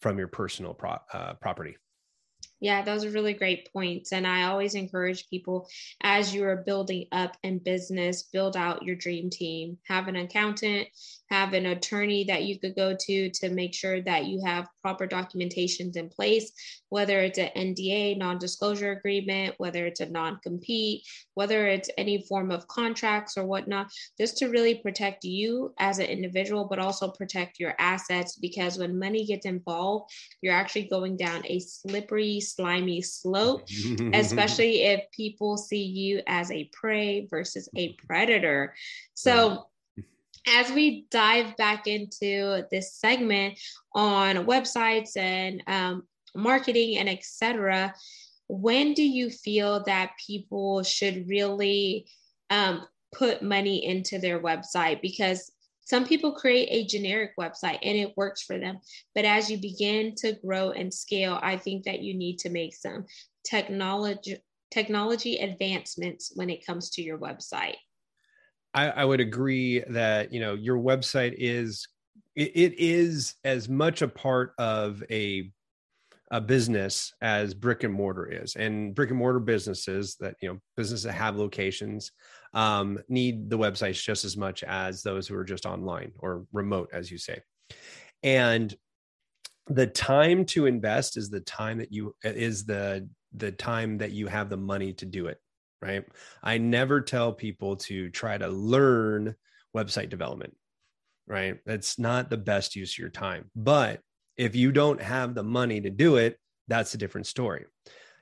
from 0.00 0.18
your 0.18 0.28
personal 0.28 0.74
pro- 0.74 0.98
uh, 1.12 1.34
property. 1.34 1.76
Yeah, 2.60 2.82
those 2.82 3.04
are 3.04 3.10
really 3.10 3.34
great 3.34 3.70
points. 3.72 4.12
And 4.12 4.26
I 4.26 4.44
always 4.44 4.74
encourage 4.74 5.28
people 5.28 5.68
as 6.00 6.34
you 6.34 6.44
are 6.44 6.56
building 6.56 7.06
up 7.12 7.36
in 7.42 7.58
business, 7.58 8.22
build 8.22 8.56
out 8.56 8.82
your 8.82 8.96
dream 8.96 9.28
team. 9.28 9.78
Have 9.88 10.08
an 10.08 10.16
accountant, 10.16 10.88
have 11.30 11.52
an 11.52 11.66
attorney 11.66 12.24
that 12.24 12.44
you 12.44 12.58
could 12.58 12.76
go 12.76 12.96
to 12.98 13.30
to 13.30 13.50
make 13.50 13.74
sure 13.74 14.00
that 14.00 14.26
you 14.26 14.42
have 14.44 14.68
proper 14.82 15.06
documentations 15.06 15.96
in 15.96 16.08
place, 16.08 16.52
whether 16.88 17.20
it's 17.20 17.38
an 17.38 17.50
NDA, 17.56 18.18
non 18.18 18.38
disclosure 18.38 18.92
agreement, 18.92 19.54
whether 19.58 19.86
it's 19.86 20.00
a 20.00 20.06
non 20.06 20.38
compete, 20.42 21.02
whether 21.34 21.66
it's 21.66 21.90
any 21.98 22.22
form 22.22 22.50
of 22.50 22.68
contracts 22.68 23.36
or 23.36 23.44
whatnot, 23.44 23.90
just 24.18 24.38
to 24.38 24.48
really 24.48 24.76
protect 24.76 25.24
you 25.24 25.74
as 25.78 25.98
an 25.98 26.06
individual, 26.06 26.66
but 26.66 26.78
also 26.78 27.08
protect 27.08 27.58
your 27.58 27.74
assets. 27.78 28.36
Because 28.36 28.78
when 28.78 28.98
money 28.98 29.24
gets 29.24 29.46
involved, 29.46 30.12
you're 30.42 30.54
actually 30.54 30.88
going 30.88 31.16
down 31.16 31.42
a 31.46 31.58
slippery, 31.58 32.40
slimy 32.40 33.02
slope, 33.02 33.62
especially 34.12 34.82
if 34.82 35.10
people 35.10 35.56
see 35.56 35.82
you 35.82 36.22
as 36.26 36.50
a 36.50 36.70
prey 36.72 37.26
versus 37.30 37.68
a 37.76 37.94
predator. 38.06 38.74
So, 39.14 39.66
as 40.48 40.70
we 40.72 41.06
dive 41.10 41.56
back 41.56 41.86
into 41.86 42.64
this 42.70 42.94
segment 42.94 43.58
on 43.94 44.46
websites 44.46 45.16
and 45.16 45.62
um, 45.66 46.02
marketing 46.34 46.98
and 46.98 47.08
etc 47.08 47.92
when 48.48 48.94
do 48.94 49.02
you 49.02 49.30
feel 49.30 49.82
that 49.84 50.12
people 50.24 50.82
should 50.82 51.28
really 51.28 52.06
um, 52.50 52.86
put 53.12 53.42
money 53.42 53.84
into 53.84 54.18
their 54.18 54.40
website? 54.40 55.02
Because 55.02 55.50
some 55.84 56.04
people 56.04 56.32
create 56.32 56.68
a 56.70 56.86
generic 56.86 57.32
website 57.38 57.78
and 57.82 57.96
it 57.96 58.16
works 58.16 58.42
for 58.42 58.58
them. 58.58 58.78
But 59.14 59.24
as 59.24 59.50
you 59.50 59.58
begin 59.58 60.14
to 60.16 60.32
grow 60.44 60.70
and 60.70 60.92
scale 60.92 61.38
i 61.42 61.56
think 61.56 61.84
that 61.84 62.02
you 62.02 62.14
need 62.14 62.38
to 62.40 62.50
make 62.50 62.74
some 62.74 63.04
technology 63.44 64.36
technology 64.72 65.36
advancements 65.36 66.32
when 66.34 66.50
it 66.50 66.66
comes 66.66 66.90
to 66.90 67.02
your 67.02 67.18
website 67.18 67.76
I, 68.76 68.90
I 68.90 69.04
would 69.04 69.20
agree 69.20 69.82
that 69.88 70.32
you 70.32 70.40
know 70.40 70.54
your 70.54 70.78
website 70.78 71.34
is 71.38 71.88
it, 72.36 72.52
it 72.54 72.78
is 72.78 73.34
as 73.42 73.68
much 73.68 74.02
a 74.02 74.08
part 74.08 74.52
of 74.58 75.02
a 75.10 75.50
a 76.32 76.40
business 76.40 77.12
as 77.22 77.54
brick 77.54 77.84
and 77.84 77.94
mortar 77.94 78.26
is. 78.26 78.56
And 78.56 78.94
brick 78.94 79.10
and 79.10 79.18
mortar 79.18 79.40
businesses 79.40 80.16
that 80.20 80.34
you 80.42 80.48
know 80.48 80.60
businesses 80.76 81.04
that 81.04 81.12
have 81.12 81.36
locations 81.36 82.12
um, 82.52 82.98
need 83.08 83.48
the 83.48 83.58
websites 83.58 84.02
just 84.02 84.24
as 84.24 84.36
much 84.36 84.62
as 84.64 85.02
those 85.02 85.26
who 85.26 85.36
are 85.36 85.44
just 85.44 85.66
online 85.66 86.12
or 86.18 86.46
remote 86.52 86.90
as 86.92 87.10
you 87.10 87.18
say. 87.18 87.40
And 88.22 88.74
the 89.68 89.86
time 89.86 90.44
to 90.46 90.66
invest 90.66 91.16
is 91.16 91.30
the 91.30 91.40
time 91.40 91.78
that 91.78 91.92
you 91.92 92.14
is 92.22 92.64
the 92.64 93.08
the 93.34 93.52
time 93.52 93.98
that 93.98 94.12
you 94.12 94.26
have 94.26 94.48
the 94.48 94.56
money 94.56 94.92
to 94.94 95.06
do 95.06 95.26
it 95.26 95.38
right? 95.86 96.04
I 96.42 96.58
never 96.58 97.00
tell 97.00 97.32
people 97.32 97.76
to 97.76 98.10
try 98.10 98.36
to 98.36 98.48
learn 98.48 99.36
website 99.76 100.08
development, 100.08 100.56
right? 101.26 101.58
That's 101.64 101.98
not 101.98 102.30
the 102.30 102.36
best 102.36 102.76
use 102.76 102.94
of 102.94 102.98
your 102.98 103.08
time. 103.08 103.50
But 103.54 104.00
if 104.36 104.56
you 104.56 104.72
don't 104.72 105.00
have 105.00 105.34
the 105.34 105.42
money 105.42 105.80
to 105.80 105.90
do 105.90 106.16
it, 106.16 106.38
that's 106.68 106.94
a 106.94 106.98
different 106.98 107.26
story. 107.26 107.66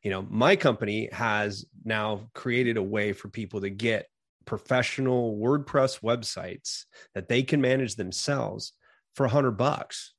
You 0.02 0.10
know, 0.10 0.26
my 0.28 0.56
company 0.56 1.08
has 1.12 1.64
now 1.84 2.28
created 2.34 2.76
a 2.76 2.82
way 2.82 3.12
for 3.12 3.28
people 3.28 3.62
to 3.62 3.70
get 3.70 4.06
professional 4.44 5.38
WordPress 5.38 6.00
websites 6.00 6.84
that 7.14 7.28
they 7.28 7.42
can 7.42 7.60
manage 7.60 7.96
themselves 7.96 8.72
for 9.14 9.24
a 9.26 9.30
hundred 9.30 9.52
bucks 9.52 10.13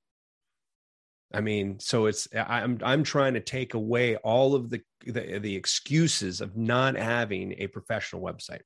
I 1.35 1.41
mean, 1.41 1.79
so 1.79 2.05
it's 2.05 2.27
I'm 2.33 2.79
I'm 2.83 3.03
trying 3.03 3.33
to 3.33 3.41
take 3.41 3.73
away 3.73 4.15
all 4.17 4.55
of 4.55 4.69
the 4.69 4.81
the, 5.05 5.39
the 5.39 5.55
excuses 5.55 6.41
of 6.41 6.55
not 6.55 6.95
having 6.95 7.53
a 7.57 7.67
professional 7.67 8.21
website. 8.21 8.61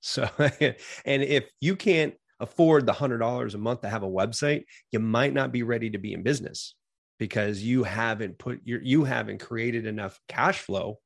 So, 0.00 0.28
and 0.38 1.22
if 1.22 1.48
you 1.60 1.74
can't 1.76 2.14
afford 2.38 2.86
the 2.86 2.92
hundred 2.92 3.18
dollars 3.18 3.54
a 3.54 3.58
month 3.58 3.80
to 3.82 3.88
have 3.88 4.02
a 4.02 4.08
website, 4.08 4.64
you 4.90 4.98
might 4.98 5.32
not 5.32 5.52
be 5.52 5.62
ready 5.62 5.90
to 5.90 5.98
be 5.98 6.12
in 6.12 6.22
business 6.22 6.74
because 7.18 7.62
you 7.62 7.84
haven't 7.84 8.38
put 8.38 8.60
your 8.64 8.82
you 8.82 9.04
haven't 9.04 9.38
created 9.38 9.86
enough 9.86 10.20
cash 10.28 10.60
flow 10.60 10.98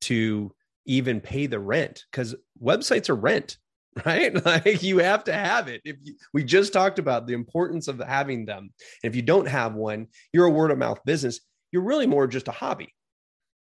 to 0.00 0.52
even 0.86 1.20
pay 1.20 1.46
the 1.46 1.60
rent 1.60 2.04
because 2.10 2.34
websites 2.60 3.08
are 3.08 3.14
rent 3.14 3.58
right? 4.06 4.44
Like 4.44 4.82
you 4.82 4.98
have 4.98 5.24
to 5.24 5.32
have 5.32 5.68
it. 5.68 5.80
If 5.84 5.96
you, 6.02 6.14
we 6.32 6.44
just 6.44 6.72
talked 6.72 6.98
about 6.98 7.26
the 7.26 7.34
importance 7.34 7.88
of 7.88 7.98
having 7.98 8.44
them. 8.44 8.70
If 9.02 9.16
you 9.16 9.22
don't 9.22 9.48
have 9.48 9.74
one, 9.74 10.08
you're 10.32 10.46
a 10.46 10.50
word 10.50 10.70
of 10.70 10.78
mouth 10.78 11.00
business. 11.04 11.40
You're 11.72 11.82
really 11.82 12.06
more 12.06 12.26
just 12.26 12.48
a 12.48 12.52
hobby, 12.52 12.94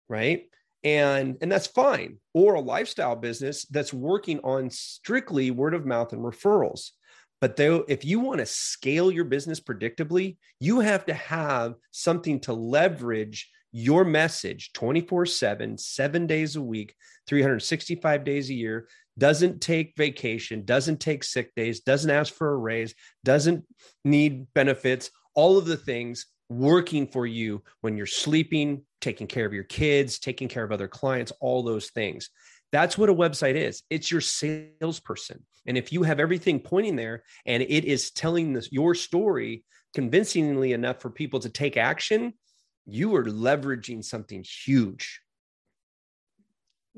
right? 0.07 0.43
And 0.83 1.37
and 1.41 1.51
that's 1.51 1.67
fine. 1.67 2.17
Or 2.33 2.55
a 2.55 2.61
lifestyle 2.61 3.15
business 3.15 3.65
that's 3.65 3.93
working 3.93 4.39
on 4.43 4.69
strictly 4.69 5.51
word 5.51 5.73
of 5.73 5.85
mouth 5.85 6.13
and 6.13 6.21
referrals. 6.21 6.91
But 7.41 7.55
though, 7.55 7.85
if 7.87 8.03
you 8.03 8.19
want 8.19 8.39
to 8.39 8.45
scale 8.45 9.11
your 9.11 9.25
business 9.25 9.59
predictably, 9.59 10.37
you 10.59 10.81
have 10.81 11.05
to 11.05 11.13
have 11.13 11.75
something 11.91 12.39
to 12.41 12.53
leverage 12.53 13.49
your 13.71 14.03
message 14.03 14.73
24 14.73 15.25
7, 15.25 15.77
seven 15.77 16.27
days 16.27 16.55
a 16.55 16.61
week, 16.61 16.95
365 17.27 18.23
days 18.23 18.49
a 18.49 18.53
year 18.53 18.87
doesn't 19.19 19.61
take 19.61 19.93
vacation, 19.95 20.65
doesn't 20.65 20.99
take 20.99 21.23
sick 21.23 21.53
days, 21.55 21.81
doesn't 21.81 22.09
ask 22.09 22.33
for 22.33 22.51
a 22.51 22.57
raise, 22.57 22.95
doesn't 23.23 23.65
need 24.03 24.47
benefits, 24.55 25.11
all 25.35 25.57
of 25.57 25.65
the 25.65 25.77
things 25.77 26.25
working 26.49 27.05
for 27.05 27.27
you 27.27 27.61
when 27.81 27.95
you're 27.95 28.07
sleeping, 28.07 28.81
taking 29.01 29.27
care 29.27 29.45
of 29.45 29.53
your 29.53 29.63
kids, 29.63 30.17
taking 30.17 30.47
care 30.47 30.63
of 30.63 30.71
other 30.71 30.87
clients, 30.87 31.31
all 31.39 31.61
those 31.61 31.91
things. 31.91 32.29
That's 32.71 32.97
what 32.97 33.09
a 33.09 33.13
website 33.13 33.55
is. 33.55 33.83
It's 33.89 34.11
your 34.11 34.21
salesperson. 34.21 35.45
And 35.65 35.77
if 35.77 35.91
you 35.93 36.03
have 36.03 36.19
everything 36.19 36.59
pointing 36.59 36.95
there 36.95 37.23
and 37.45 37.61
it 37.61 37.85
is 37.85 38.11
telling 38.11 38.53
this, 38.53 38.71
your 38.71 38.95
story 38.95 39.63
convincingly 39.93 40.73
enough 40.73 41.01
for 41.01 41.09
people 41.09 41.39
to 41.41 41.49
take 41.49 41.77
action, 41.77 42.33
you 42.85 43.15
are 43.15 43.25
leveraging 43.25 44.03
something 44.03 44.43
huge. 44.43 45.21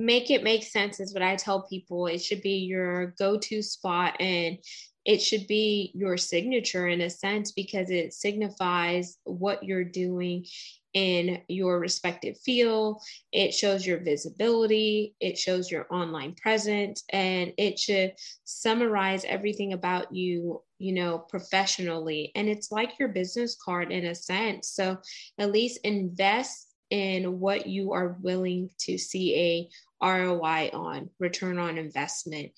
Make 0.02 0.32
it 0.32 0.44
make 0.44 0.64
sense 0.64 1.00
is 1.00 1.14
what 1.14 1.22
I 1.22 1.36
tell 1.36 1.68
people. 1.68 2.08
It 2.08 2.24
should 2.24 2.42
be 2.42 2.58
your 2.58 3.14
go 3.20 3.38
to 3.38 3.62
spot 3.62 4.20
and 4.20 4.58
it 5.06 5.22
should 5.22 5.46
be 5.46 5.92
your 5.94 6.18
signature 6.18 6.88
in 6.88 7.02
a 7.02 7.10
sense 7.10 7.52
because 7.52 7.92
it 7.92 8.12
signifies 8.12 9.20
what 9.26 9.64
you're 9.64 9.84
doing 9.84 10.48
in 10.96 11.44
your 11.48 11.80
respective 11.80 12.36
field. 12.40 13.04
It 13.32 13.54
shows 13.54 13.86
your 13.86 14.00
visibility, 14.00 15.14
it 15.20 15.38
shows 15.38 15.70
your 15.70 15.86
online 15.94 16.34
presence, 16.34 17.04
and 17.10 17.54
it 17.60 17.78
should 17.78 18.14
summarize 18.44 19.24
everything 19.26 19.74
about 19.74 20.14
you, 20.16 20.64
you 20.80 20.94
know, 20.94 21.20
professionally. 21.20 22.32
And 22.34 22.50
it's 22.50 22.72
like 22.72 22.98
your 22.98 23.10
business 23.10 23.56
card 23.64 23.92
in 23.92 24.06
a 24.06 24.16
sense. 24.16 24.70
So 24.70 24.98
at 25.38 25.52
least 25.52 25.80
invest 25.84 26.70
in 26.90 27.40
what 27.40 27.68
you 27.68 27.94
are 27.94 28.18
willing 28.22 28.70
to 28.80 28.98
see 28.98 29.36
a 29.36 29.70
ROI 30.02 30.72
on, 30.74 31.10
return 31.20 31.60
on 31.60 31.78
investment. 31.78 32.52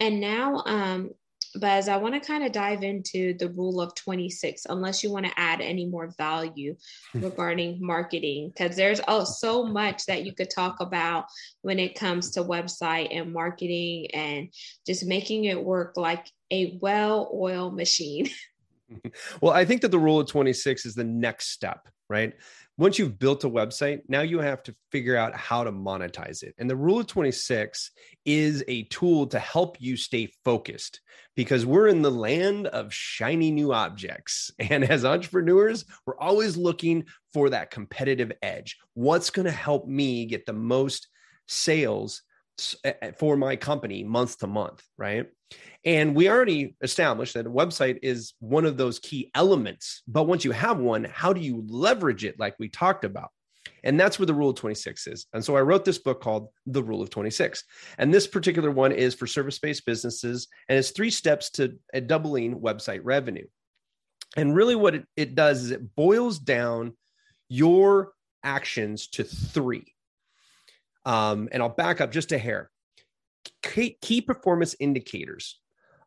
And 0.00 0.20
now 0.20 0.62
um, 0.66 1.10
Buzz, 1.56 1.88
I 1.88 1.96
want 1.96 2.14
to 2.14 2.20
kind 2.20 2.44
of 2.44 2.52
dive 2.52 2.82
into 2.82 3.34
the 3.38 3.48
rule 3.50 3.80
of 3.80 3.94
26, 3.94 4.66
unless 4.68 5.04
you 5.04 5.12
want 5.12 5.26
to 5.26 5.32
add 5.38 5.60
any 5.60 5.86
more 5.86 6.12
value 6.18 6.76
regarding 7.14 7.78
marketing, 7.80 8.52
because 8.54 8.76
there's 8.76 9.00
oh, 9.06 9.24
so 9.24 9.64
much 9.64 10.04
that 10.06 10.24
you 10.24 10.34
could 10.34 10.50
talk 10.50 10.80
about 10.80 11.26
when 11.62 11.78
it 11.78 11.94
comes 11.94 12.32
to 12.32 12.42
website 12.42 13.08
and 13.16 13.32
marketing 13.32 14.08
and 14.12 14.48
just 14.86 15.06
making 15.06 15.44
it 15.44 15.62
work 15.62 15.96
like 15.96 16.26
a 16.50 16.76
well 16.80 17.30
oiled 17.32 17.76
machine. 17.76 18.28
well, 19.40 19.52
I 19.52 19.64
think 19.64 19.82
that 19.82 19.90
the 19.90 19.98
rule 19.98 20.20
of 20.20 20.26
26 20.26 20.86
is 20.86 20.94
the 20.94 21.04
next 21.04 21.50
step, 21.50 21.88
right? 22.08 22.34
once 22.76 22.98
you've 22.98 23.18
built 23.18 23.44
a 23.44 23.50
website, 23.50 24.00
now 24.08 24.22
you 24.22 24.40
have 24.40 24.62
to 24.64 24.74
figure 24.90 25.16
out 25.16 25.34
how 25.36 25.62
to 25.62 25.70
monetize 25.70 26.42
it. 26.42 26.54
And 26.58 26.68
the 26.68 26.76
rule 26.76 26.98
of 26.98 27.06
26 27.06 27.90
is 28.24 28.64
a 28.66 28.82
tool 28.84 29.28
to 29.28 29.38
help 29.38 29.76
you 29.80 29.96
stay 29.96 30.32
focused 30.44 31.00
because 31.36 31.64
we're 31.64 31.86
in 31.86 32.02
the 32.02 32.10
land 32.10 32.66
of 32.66 32.92
shiny 32.92 33.50
new 33.50 33.72
objects. 33.72 34.50
And 34.74 34.82
as 34.82 35.04
entrepreneurs, 35.04 35.84
we're 36.04 36.18
always 36.18 36.56
looking 36.56 37.04
for 37.32 37.50
that 37.50 37.70
competitive 37.70 38.32
edge. 38.42 38.78
What's 38.94 39.30
going 39.30 39.46
to 39.46 39.52
help 39.52 39.86
me 39.86 40.26
get 40.26 40.46
the 40.46 40.52
most 40.52 41.06
sales 41.46 42.22
for 43.18 43.36
my 43.36 43.56
company 43.56 44.04
month 44.04 44.38
to 44.38 44.46
month, 44.46 44.82
right? 44.96 45.26
And 45.84 46.14
we 46.14 46.28
already 46.28 46.76
established 46.82 47.34
that 47.34 47.46
a 47.46 47.50
website 47.50 47.98
is 48.02 48.34
one 48.40 48.64
of 48.64 48.76
those 48.76 48.98
key 48.98 49.30
elements. 49.34 50.02
But 50.08 50.24
once 50.24 50.44
you 50.44 50.52
have 50.52 50.78
one, 50.78 51.04
how 51.04 51.32
do 51.32 51.40
you 51.40 51.64
leverage 51.68 52.24
it 52.24 52.38
like 52.38 52.54
we 52.58 52.68
talked 52.68 53.04
about? 53.04 53.30
And 53.82 54.00
that's 54.00 54.18
where 54.18 54.26
the 54.26 54.34
rule 54.34 54.50
of 54.50 54.56
26 54.56 55.06
is. 55.06 55.26
And 55.32 55.44
so 55.44 55.56
I 55.56 55.60
wrote 55.60 55.84
this 55.84 55.98
book 55.98 56.22
called 56.22 56.48
The 56.66 56.82
Rule 56.82 57.02
of 57.02 57.10
26. 57.10 57.64
And 57.98 58.12
this 58.12 58.26
particular 58.26 58.70
one 58.70 58.92
is 58.92 59.14
for 59.14 59.26
service 59.26 59.58
based 59.58 59.84
businesses. 59.84 60.48
And 60.68 60.78
it's 60.78 60.90
three 60.90 61.10
steps 61.10 61.50
to 61.52 61.78
doubling 62.06 62.60
website 62.60 63.00
revenue. 63.02 63.46
And 64.36 64.54
really, 64.54 64.74
what 64.74 64.94
it, 64.94 65.06
it 65.16 65.34
does 65.34 65.62
is 65.62 65.70
it 65.70 65.94
boils 65.94 66.38
down 66.38 66.96
your 67.48 68.12
actions 68.42 69.08
to 69.08 69.24
three. 69.24 69.93
Um, 71.04 71.48
and 71.52 71.62
I'll 71.62 71.68
back 71.68 72.00
up 72.00 72.12
just 72.12 72.32
a 72.32 72.38
hair. 72.38 72.70
Key, 73.62 73.96
key 74.00 74.20
performance 74.20 74.74
indicators 74.80 75.60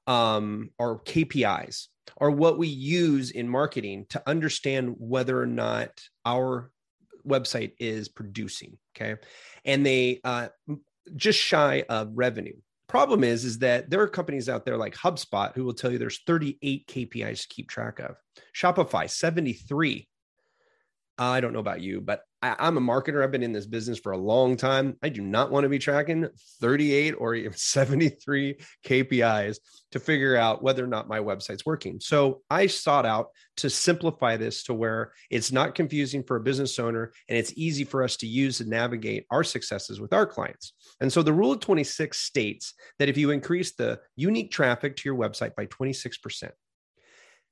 um, 0.07 0.71
or 0.79 1.01
KPIs 1.01 1.88
are 2.19 2.31
what 2.31 2.57
we 2.57 2.67
use 2.67 3.31
in 3.31 3.47
marketing 3.47 4.05
to 4.10 4.23
understand 4.27 4.95
whether 4.97 5.39
or 5.39 5.45
not 5.45 5.89
our 6.25 6.71
website 7.27 7.73
is 7.79 8.07
producing. 8.07 8.77
Okay. 8.95 9.19
And 9.65 9.86
they 9.86 10.21
uh, 10.23 10.47
just 11.15 11.39
shy 11.39 11.83
of 11.89 12.12
revenue. 12.15 12.55
Problem 12.88 13.23
is, 13.25 13.43
is 13.43 13.60
that 13.60 13.89
there 13.89 14.01
are 14.01 14.07
companies 14.07 14.47
out 14.47 14.65
there 14.65 14.77
like 14.77 14.95
HubSpot 14.95 15.53
who 15.53 15.65
will 15.65 15.73
tell 15.73 15.91
you 15.91 15.97
there's 15.97 16.21
38 16.25 16.88
KPIs 16.88 17.41
to 17.41 17.47
keep 17.49 17.69
track 17.69 17.99
of. 17.99 18.15
Shopify, 18.55 19.10
73. 19.10 20.07
I 21.17 21.41
don't 21.41 21.53
know 21.53 21.60
about 21.60 21.82
you, 21.82 21.99
but 21.99 22.21
I, 22.43 22.67
am 22.67 22.77
a 22.77 22.82
marketer. 22.82 23.23
I've 23.23 23.32
been 23.32 23.41
in 23.41 23.51
this 23.51 23.65
business 23.65 23.97
for 23.97 24.12
a 24.12 24.17
long 24.17 24.56
time. 24.56 24.95
I 25.01 25.10
do 25.10 25.21
not 25.21 25.49
want 25.49 25.63
to 25.63 25.69
be 25.69 25.80
tracking 25.80 26.27
38 26.62 27.15
or 27.17 27.34
even 27.34 27.53
73 27.56 28.60
KPIs 28.86 29.58
to 29.91 29.99
figure 29.99 30.36
out 30.36 30.62
whether 30.62 30.84
or 30.84 30.88
not 30.88 31.08
my 31.08 31.19
website's 31.19 31.65
working. 31.65 31.99
So 31.99 32.41
I 32.51 32.67
sought 32.67 33.06
out 33.06 33.30
to 33.58 33.69
simplify 33.69 34.38
this 34.38 34.63
to 34.65 34.75
where 34.75 35.12
it's 35.32 35.51
not 35.51 35.73
confusing 35.73 36.23
for 36.23 36.36
a 36.36 36.41
business 36.41 36.77
owner 36.77 37.12
and 37.27 37.38
it's 37.38 37.53
easy 37.56 37.84
for 37.84 38.03
us 38.03 38.17
to 38.17 38.27
use 38.27 38.60
and 38.60 38.69
navigate 38.69 39.25
our 39.32 39.43
successes 39.43 39.99
with 39.99 40.13
our 40.13 40.27
clients. 40.27 40.73
And 41.01 41.12
so 41.12 41.23
the 41.23 41.34
rule 41.34 41.53
of 41.53 41.62
26 41.62 42.19
states 42.19 42.75
that 42.99 43.10
if 43.10 43.17
you 43.17 43.32
increase 43.32 43.73
the 43.73 43.99
unique 44.15 44.51
traffic 44.51 44.97
to 44.97 45.10
your 45.10 45.17
website 45.17 45.56
by 45.56 45.65
26%, 45.65 46.51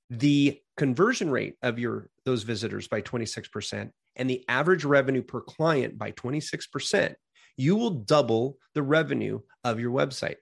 the 0.09 0.59
conversion 0.77 1.29
rate 1.29 1.55
of 1.61 1.79
your 1.79 2.09
those 2.25 2.43
visitors 2.43 2.87
by 2.87 3.01
26% 3.01 3.89
and 4.15 4.29
the 4.29 4.43
average 4.47 4.85
revenue 4.85 5.21
per 5.21 5.41
client 5.41 5.97
by 5.97 6.11
26%, 6.11 7.15
you 7.57 7.75
will 7.75 7.91
double 7.91 8.57
the 8.73 8.83
revenue 8.83 9.39
of 9.63 9.79
your 9.79 9.91
website. 9.91 10.35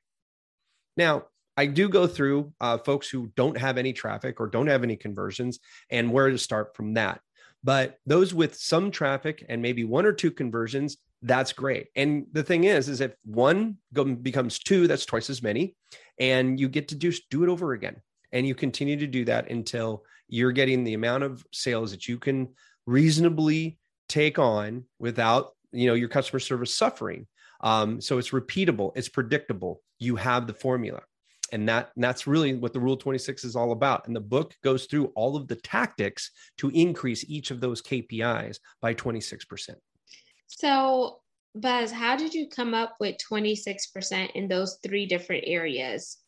Now, 0.98 1.26
I 1.56 1.68
do 1.68 1.88
go 1.88 2.08
through 2.08 2.54
uh, 2.62 2.80
folks 2.80 3.10
who 3.10 3.32
don't 3.36 3.58
have 3.58 3.78
any 3.78 3.94
traffic 3.94 4.40
or 4.40 4.48
don't 4.48 4.68
have 4.68 4.84
any 4.84 4.96
conversions 4.96 5.60
and 5.90 6.12
where 6.12 6.30
to 6.30 6.38
start 6.38 6.76
from 6.76 6.96
that. 6.96 7.22
But 7.64 8.00
those 8.06 8.34
with 8.34 8.56
some 8.56 8.92
traffic 8.92 9.46
and 9.48 9.62
maybe 9.62 9.84
one 9.84 10.06
or 10.06 10.14
two 10.14 10.32
conversions, 10.32 10.98
that's 11.22 11.54
great. 11.54 11.88
And 11.96 12.26
the 12.32 12.44
thing 12.44 12.66
is, 12.66 12.90
is 12.90 13.02
if 13.02 13.14
one 13.24 13.78
becomes 13.94 14.60
two, 14.60 14.88
that's 14.88 15.06
twice 15.06 15.30
as 15.30 15.42
many, 15.42 15.76
and 16.20 16.60
you 16.60 16.68
get 16.68 16.90
to 16.90 16.96
do 16.96 17.14
do 17.30 17.44
it 17.44 17.50
over 17.50 17.74
again 17.74 18.02
and 18.34 18.46
you 18.46 18.56
continue 18.56 18.98
to 18.98 19.08
do 19.08 19.24
that 19.26 19.50
until 19.50 20.04
you're 20.28 20.52
getting 20.52 20.84
the 20.84 20.96
amount 20.96 21.24
of 21.24 21.46
sales 21.54 21.92
that 21.92 22.08
you 22.08 22.18
can 22.18 22.50
reasonably 22.86 23.78
take 24.10 24.38
on 24.38 24.84
without 25.00 25.52
you 25.72 25.88
know 25.88 25.94
your 25.94 26.10
customer 26.10 26.40
service 26.40 26.76
suffering. 26.76 27.26
Um, 27.62 28.02
so 28.02 28.18
it's 28.18 28.32
repeatable 28.32 28.92
it's 28.96 29.08
predictable. 29.08 29.82
You 30.00 30.18
have 30.18 30.48
the 30.48 30.54
formula. 30.54 31.02
And 31.54 31.70
that 31.70 31.92
and 31.96 32.04
that's 32.04 32.26
really 32.26 32.56
what 32.56 32.74
the 32.74 32.80
rule 32.80 32.98
26 32.98 33.44
is 33.44 33.56
all 33.56 33.72
about. 33.72 34.08
And 34.08 34.16
the 34.16 34.20
book 34.22 34.56
goes 34.64 34.86
through 34.86 35.14
all 35.16 35.36
of 35.36 35.48
the 35.48 35.56
tactics 35.56 36.32
to 36.58 36.70
increase 36.70 37.24
each 37.30 37.52
of 37.52 37.62
those 37.62 37.82
kpis 37.82 38.58
by 38.82 38.94
26% 38.94 39.76
so 40.48 41.20
buzz 41.56 41.92
how 41.92 42.16
did 42.16 42.34
you 42.34 42.48
come 42.48 42.74
up 42.74 42.96
with 43.00 43.16
26% 43.32 44.32
in 44.32 44.48
those 44.48 44.80
three 44.84 45.06
different 45.06 45.44
areas 45.46 46.23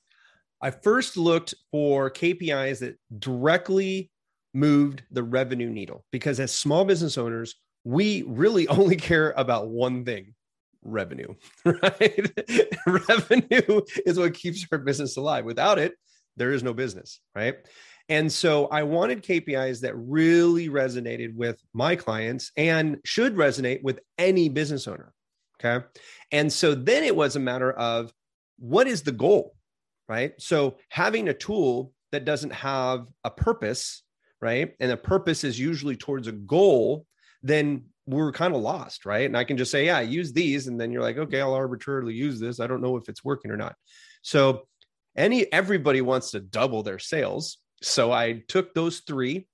I 0.61 0.71
first 0.71 1.17
looked 1.17 1.53
for 1.71 2.09
KPIs 2.09 2.79
that 2.79 2.97
directly 3.19 4.11
moved 4.53 5.03
the 5.11 5.23
revenue 5.23 5.69
needle 5.69 6.05
because 6.11 6.39
as 6.39 6.53
small 6.53 6.85
business 6.85 7.17
owners, 7.17 7.55
we 7.83 8.23
really 8.23 8.67
only 8.69 8.95
care 8.95 9.33
about 9.37 9.67
one 9.69 10.05
thing 10.05 10.33
revenue, 10.83 11.33
right? 11.65 12.31
revenue 12.87 13.81
is 14.05 14.17
what 14.17 14.33
keeps 14.33 14.65
our 14.71 14.77
business 14.77 15.17
alive. 15.17 15.45
Without 15.45 15.79
it, 15.79 15.93
there 16.37 16.51
is 16.51 16.63
no 16.63 16.73
business, 16.73 17.19
right? 17.35 17.55
And 18.07 18.31
so 18.31 18.67
I 18.67 18.83
wanted 18.83 19.23
KPIs 19.23 19.81
that 19.81 19.95
really 19.95 20.69
resonated 20.69 21.33
with 21.33 21.59
my 21.73 21.95
clients 21.95 22.51
and 22.55 22.99
should 23.03 23.35
resonate 23.35 23.81
with 23.81 23.99
any 24.17 24.47
business 24.47 24.87
owner. 24.87 25.11
Okay. 25.59 25.85
And 26.31 26.51
so 26.51 26.75
then 26.75 27.03
it 27.03 27.15
was 27.15 27.35
a 27.35 27.39
matter 27.39 27.71
of 27.71 28.13
what 28.59 28.87
is 28.87 29.01
the 29.01 29.11
goal? 29.11 29.55
Right? 30.07 30.33
So 30.39 30.77
having 30.89 31.27
a 31.27 31.33
tool 31.33 31.91
that 32.11 32.25
doesn't 32.25 32.53
have 32.53 33.07
a 33.23 33.31
purpose, 33.31 34.03
right? 34.41 34.73
And 34.79 34.91
a 34.91 34.97
purpose 34.97 35.43
is 35.43 35.59
usually 35.59 35.95
towards 35.95 36.27
a 36.27 36.31
goal, 36.31 37.05
then 37.43 37.85
we're 38.05 38.31
kind 38.31 38.55
of 38.55 38.61
lost, 38.61 39.05
right? 39.05 39.25
And 39.25 39.35
I 39.35 39.43
can 39.43 39.57
just 39.57 39.71
say, 39.71 39.85
yeah, 39.85 39.99
use 40.01 40.31
these. 40.31 40.67
And 40.67 40.79
then 40.79 40.91
you're 40.91 41.01
like, 41.01 41.17
okay, 41.17 41.41
I'll 41.41 41.53
arbitrarily 41.53 42.13
use 42.13 42.39
this. 42.39 42.59
I 42.59 42.67
don't 42.67 42.81
know 42.81 42.97
if 42.97 43.09
it's 43.09 43.23
working 43.23 43.51
or 43.51 43.57
not. 43.57 43.75
So 44.21 44.67
any 45.15 45.51
everybody 45.51 46.01
wants 46.01 46.31
to 46.31 46.39
double 46.39 46.83
their 46.83 46.99
sales. 46.99 47.57
So 47.81 48.11
I 48.11 48.43
took 48.47 48.73
those 48.73 48.99
three 48.99 49.47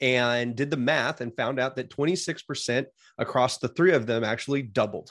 and 0.00 0.54
did 0.54 0.70
the 0.70 0.76
math 0.76 1.20
and 1.20 1.34
found 1.36 1.58
out 1.58 1.76
that 1.76 1.90
26% 1.90 2.86
across 3.18 3.58
the 3.58 3.68
three 3.68 3.92
of 3.92 4.06
them 4.06 4.24
actually 4.24 4.62
doubled 4.62 5.10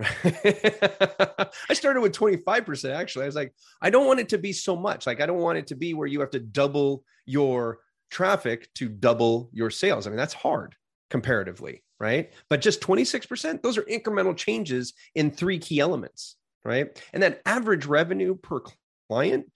I 0.24 1.72
started 1.72 2.00
with 2.00 2.12
25% 2.12 2.94
actually. 2.94 3.24
I 3.24 3.26
was 3.26 3.34
like, 3.34 3.54
I 3.82 3.90
don't 3.90 4.06
want 4.06 4.20
it 4.20 4.30
to 4.30 4.38
be 4.38 4.52
so 4.52 4.76
much. 4.76 5.06
Like, 5.06 5.20
I 5.20 5.26
don't 5.26 5.38
want 5.38 5.58
it 5.58 5.66
to 5.68 5.76
be 5.76 5.94
where 5.94 6.06
you 6.06 6.20
have 6.20 6.30
to 6.30 6.40
double 6.40 7.04
your 7.26 7.80
traffic 8.10 8.68
to 8.74 8.88
double 8.88 9.50
your 9.52 9.70
sales. 9.70 10.06
I 10.06 10.10
mean, 10.10 10.16
that's 10.16 10.34
hard 10.34 10.74
comparatively, 11.10 11.82
right? 11.98 12.32
But 12.48 12.60
just 12.60 12.80
26%, 12.80 13.62
those 13.62 13.76
are 13.76 13.82
incremental 13.82 14.36
changes 14.36 14.94
in 15.14 15.30
three 15.30 15.58
key 15.58 15.80
elements, 15.80 16.36
right? 16.64 17.00
And 17.12 17.22
that 17.22 17.42
average 17.46 17.86
revenue 17.86 18.36
per 18.36 18.62
client 19.08 19.50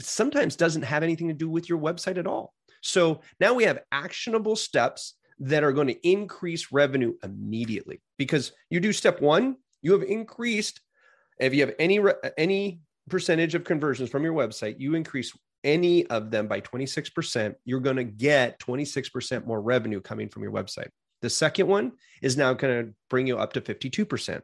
sometimes 0.00 0.56
doesn't 0.56 0.82
have 0.82 1.02
anything 1.02 1.28
to 1.28 1.34
do 1.34 1.48
with 1.48 1.68
your 1.68 1.78
website 1.78 2.18
at 2.18 2.26
all. 2.26 2.52
So 2.82 3.20
now 3.40 3.54
we 3.54 3.64
have 3.64 3.80
actionable 3.90 4.56
steps 4.56 5.14
that 5.40 5.62
are 5.62 5.72
going 5.72 5.88
to 5.88 6.08
increase 6.08 6.72
revenue 6.72 7.14
immediately 7.22 8.00
because 8.16 8.52
you 8.70 8.80
do 8.80 8.92
step 8.92 9.20
one, 9.20 9.56
you 9.82 9.92
have 9.92 10.02
increased. 10.02 10.80
If 11.38 11.54
you 11.54 11.66
have 11.66 11.74
any 11.78 12.00
any 12.36 12.80
percentage 13.08 13.54
of 13.54 13.64
conversions 13.64 14.10
from 14.10 14.24
your 14.24 14.34
website, 14.34 14.76
you 14.78 14.94
increase 14.94 15.32
any 15.64 16.06
of 16.06 16.30
them 16.30 16.46
by 16.46 16.60
26%, 16.60 17.54
you're 17.64 17.80
going 17.80 17.96
to 17.96 18.04
get 18.04 18.58
26% 18.60 19.46
more 19.46 19.60
revenue 19.60 20.00
coming 20.00 20.28
from 20.28 20.42
your 20.42 20.52
website. 20.52 20.88
The 21.22 21.30
second 21.30 21.66
one 21.66 21.92
is 22.22 22.36
now 22.36 22.52
going 22.52 22.86
to 22.86 22.94
bring 23.10 23.26
you 23.26 23.38
up 23.38 23.52
to 23.54 23.60
52%. 23.60 24.40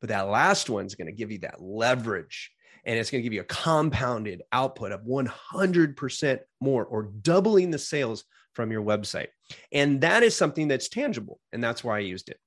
But 0.00 0.08
that 0.08 0.22
last 0.22 0.70
one 0.70 0.86
is 0.86 0.94
going 0.94 1.06
to 1.06 1.12
give 1.12 1.30
you 1.30 1.38
that 1.40 1.60
leverage 1.60 2.50
and 2.84 2.98
it's 2.98 3.10
going 3.10 3.20
to 3.20 3.22
give 3.22 3.32
you 3.32 3.40
a 3.40 3.44
compounded 3.44 4.42
output 4.52 4.92
of 4.92 5.02
100% 5.02 6.38
more 6.60 6.84
or 6.84 7.04
doubling 7.22 7.70
the 7.70 7.78
sales 7.78 8.24
from 8.52 8.70
your 8.70 8.82
website. 8.82 9.28
And 9.72 10.00
that 10.02 10.22
is 10.22 10.36
something 10.36 10.68
that's 10.68 10.88
tangible. 10.88 11.40
And 11.52 11.62
that's 11.64 11.82
why 11.82 11.96
I 11.96 12.00
used 12.00 12.28
it. 12.28 12.38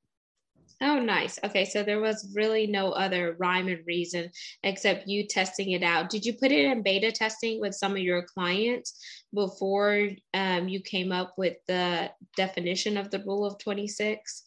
Oh, 0.80 1.00
nice. 1.00 1.40
Okay. 1.44 1.66
So 1.66 1.82
there 1.82 2.00
was 2.00 2.32
really 2.36 2.68
no 2.68 2.92
other 2.92 3.36
rhyme 3.40 3.68
and 3.68 3.82
reason 3.88 4.30
except 4.62 5.08
you 5.08 5.26
testing 5.26 5.72
it 5.72 5.82
out. 5.82 6.10
Did 6.10 6.24
you 6.24 6.34
put 6.34 6.52
it 6.52 6.66
in 6.66 6.84
beta 6.84 7.12
testing 7.12 7.60
with 7.60 7.74
some 7.74 7.94
of 7.94 7.98
your 8.00 8.22
clients 8.22 9.00
before 9.34 10.10
um, 10.36 10.68
you 10.68 10.80
came 10.80 11.12
up 11.12 11.34
with 11.36 11.58
the 11.68 12.12
definition 12.36 12.96
of 12.96 13.10
the 13.10 13.24
rule 13.26 13.44
of 13.44 13.58
26? 13.58 14.44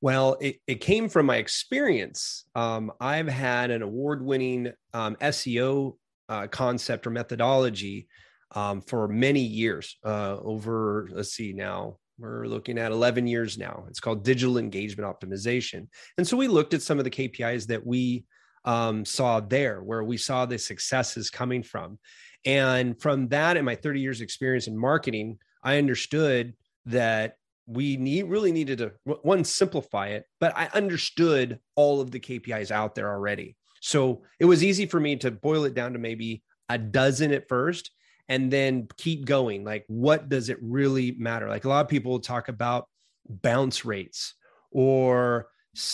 Well, 0.00 0.38
it, 0.40 0.56
it 0.66 0.76
came 0.76 1.08
from 1.08 1.26
my 1.26 1.36
experience. 1.36 2.44
Um, 2.54 2.90
I've 2.98 3.28
had 3.28 3.70
an 3.70 3.82
award 3.82 4.24
winning 4.24 4.72
um, 4.94 5.16
SEO 5.16 5.96
uh, 6.30 6.46
concept 6.46 7.06
or 7.06 7.10
methodology 7.10 8.08
um, 8.52 8.80
for 8.80 9.06
many 9.06 9.40
years 9.40 9.98
uh, 10.02 10.38
over, 10.38 11.08
let's 11.12 11.32
see, 11.32 11.52
now 11.52 11.98
we're 12.18 12.46
looking 12.46 12.78
at 12.78 12.92
11 12.92 13.26
years 13.26 13.56
now. 13.56 13.84
It's 13.88 14.00
called 14.00 14.24
digital 14.24 14.58
engagement 14.58 15.08
optimization. 15.08 15.86
And 16.16 16.26
so 16.26 16.36
we 16.36 16.48
looked 16.48 16.74
at 16.74 16.82
some 16.82 16.98
of 16.98 17.04
the 17.04 17.10
KPIs 17.10 17.66
that 17.68 17.86
we 17.86 18.24
um, 18.64 19.04
saw 19.04 19.40
there, 19.40 19.82
where 19.82 20.04
we 20.04 20.16
saw 20.16 20.44
the 20.44 20.58
successes 20.58 21.30
coming 21.30 21.62
from. 21.62 21.98
And 22.44 23.00
from 23.00 23.28
that, 23.28 23.56
and 23.56 23.64
my 23.64 23.76
30 23.76 24.00
years 24.00 24.20
experience 24.20 24.66
in 24.66 24.76
marketing, 24.76 25.38
I 25.62 25.78
understood 25.78 26.54
that 26.86 27.36
we 27.68 27.96
need 27.98 28.24
really 28.24 28.50
needed 28.50 28.78
to 28.78 28.92
one 29.04 29.44
simplify 29.44 30.08
it 30.08 30.24
but 30.40 30.56
i 30.56 30.68
understood 30.72 31.58
all 31.76 32.00
of 32.00 32.10
the 32.10 32.18
kpis 32.18 32.70
out 32.70 32.94
there 32.94 33.10
already 33.10 33.54
so 33.82 34.22
it 34.40 34.46
was 34.46 34.64
easy 34.64 34.86
for 34.86 34.98
me 34.98 35.14
to 35.16 35.30
boil 35.30 35.64
it 35.64 35.74
down 35.74 35.92
to 35.92 35.98
maybe 35.98 36.42
a 36.70 36.78
dozen 36.78 37.30
at 37.30 37.46
first 37.46 37.90
and 38.28 38.50
then 38.50 38.88
keep 38.96 39.24
going 39.24 39.64
like 39.64 39.84
what 39.88 40.28
does 40.28 40.48
it 40.48 40.58
really 40.60 41.12
matter 41.12 41.48
like 41.48 41.64
a 41.64 41.68
lot 41.68 41.84
of 41.84 41.88
people 41.88 42.18
talk 42.20 42.48
about 42.48 42.88
bounce 43.28 43.84
rates 43.84 44.34
or 44.70 45.48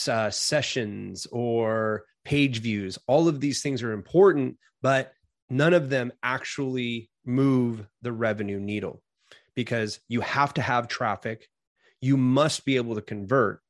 uh, 0.09 0.31
sessions 0.31 1.27
or 1.31 2.05
page 2.25 2.61
views 2.61 2.99
all 3.07 3.29
of 3.29 3.41
these 3.41 3.63
things 3.63 3.83
are 3.83 3.93
important 3.93 4.57
but 4.83 5.13
none 5.51 5.75
of 5.75 5.91
them 5.91 6.13
actually 6.23 7.11
move 7.25 7.87
the 8.03 8.13
revenue 8.13 8.59
needle 8.59 9.03
because 9.55 10.01
you 10.09 10.21
have 10.21 10.55
to 10.55 10.63
have 10.63 10.89
traffic 10.89 11.49
you 12.05 12.19
must 12.19 12.67
be 12.67 12.77
able 12.77 12.95
to 12.97 13.01
convert. 13.01 13.61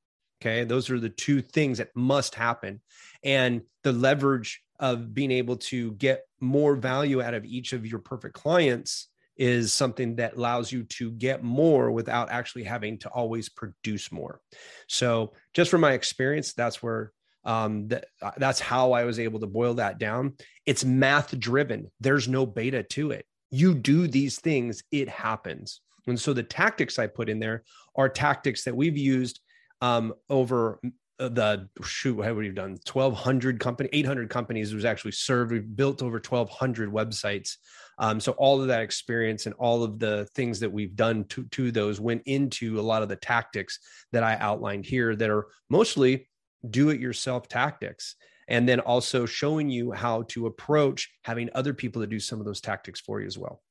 Okay. 0.42 0.64
Those 0.64 0.90
are 0.90 0.98
the 0.98 1.08
two 1.08 1.40
things 1.40 1.78
that 1.78 1.94
must 1.94 2.34
happen. 2.34 2.80
And 3.22 3.62
the 3.84 3.92
leverage 3.92 4.60
of 4.80 5.14
being 5.14 5.30
able 5.30 5.56
to 5.56 5.92
get 5.92 6.24
more 6.40 6.74
value 6.74 7.22
out 7.22 7.34
of 7.34 7.44
each 7.44 7.72
of 7.72 7.86
your 7.86 7.98
perfect 7.98 8.34
clients 8.34 9.08
is 9.36 9.72
something 9.72 10.16
that 10.16 10.36
allows 10.36 10.70
you 10.70 10.84
to 10.84 11.10
get 11.10 11.42
more 11.42 11.90
without 11.90 12.30
actually 12.30 12.64
having 12.64 12.98
to 12.98 13.08
always 13.08 13.48
produce 13.48 14.12
more. 14.12 14.40
So, 14.88 15.32
just 15.52 15.70
from 15.70 15.80
my 15.80 15.92
experience, 15.92 16.52
that's 16.52 16.82
where 16.82 17.12
um, 17.44 17.88
that, 17.88 18.06
uh, 18.22 18.30
that's 18.36 18.60
how 18.60 18.92
I 18.92 19.04
was 19.04 19.18
able 19.18 19.40
to 19.40 19.46
boil 19.46 19.74
that 19.74 19.98
down. 19.98 20.34
It's 20.66 20.84
math 20.84 21.38
driven. 21.38 21.90
There's 22.00 22.28
no 22.28 22.46
beta 22.46 22.82
to 22.82 23.10
it. 23.10 23.26
You 23.50 23.74
do 23.74 24.08
these 24.08 24.40
things, 24.40 24.82
it 24.90 25.08
happens. 25.08 25.80
And 26.06 26.18
so 26.20 26.32
the 26.32 26.42
tactics 26.42 26.98
I 26.98 27.06
put 27.06 27.28
in 27.28 27.38
there 27.38 27.64
are 27.96 28.08
tactics 28.08 28.64
that 28.64 28.76
we've 28.76 28.96
used 28.96 29.40
um, 29.80 30.14
over 30.28 30.80
the 31.18 31.68
shoot, 31.82 32.16
what 32.16 32.26
have 32.26 32.36
we 32.36 32.48
done? 32.48 32.78
1,200 32.90 33.60
company, 33.60 33.88
800 33.92 34.28
companies 34.28 34.74
was 34.74 34.84
actually 34.84 35.12
served. 35.12 35.52
We've 35.52 35.76
built 35.76 36.02
over 36.02 36.16
1,200 36.16 36.92
websites. 36.92 37.56
Um, 37.98 38.18
so 38.18 38.32
all 38.32 38.60
of 38.60 38.68
that 38.68 38.82
experience 38.82 39.46
and 39.46 39.54
all 39.56 39.82
of 39.82 39.98
the 39.98 40.26
things 40.34 40.60
that 40.60 40.72
we've 40.72 40.96
done 40.96 41.24
to, 41.24 41.44
to 41.44 41.70
those 41.70 42.00
went 42.00 42.22
into 42.26 42.80
a 42.80 42.82
lot 42.82 43.02
of 43.02 43.08
the 43.08 43.16
tactics 43.16 43.78
that 44.12 44.24
I 44.24 44.36
outlined 44.36 44.84
here 44.84 45.14
that 45.14 45.30
are 45.30 45.46
mostly 45.70 46.28
do 46.68 46.90
it 46.90 47.00
yourself 47.00 47.48
tactics. 47.48 48.16
And 48.46 48.68
then 48.68 48.80
also 48.80 49.24
showing 49.24 49.70
you 49.70 49.92
how 49.92 50.22
to 50.28 50.46
approach 50.46 51.10
having 51.22 51.48
other 51.54 51.72
people 51.72 52.02
to 52.02 52.06
do 52.06 52.20
some 52.20 52.40
of 52.40 52.46
those 52.46 52.60
tactics 52.60 53.00
for 53.00 53.20
you 53.20 53.26
as 53.26 53.38
well. 53.38 53.62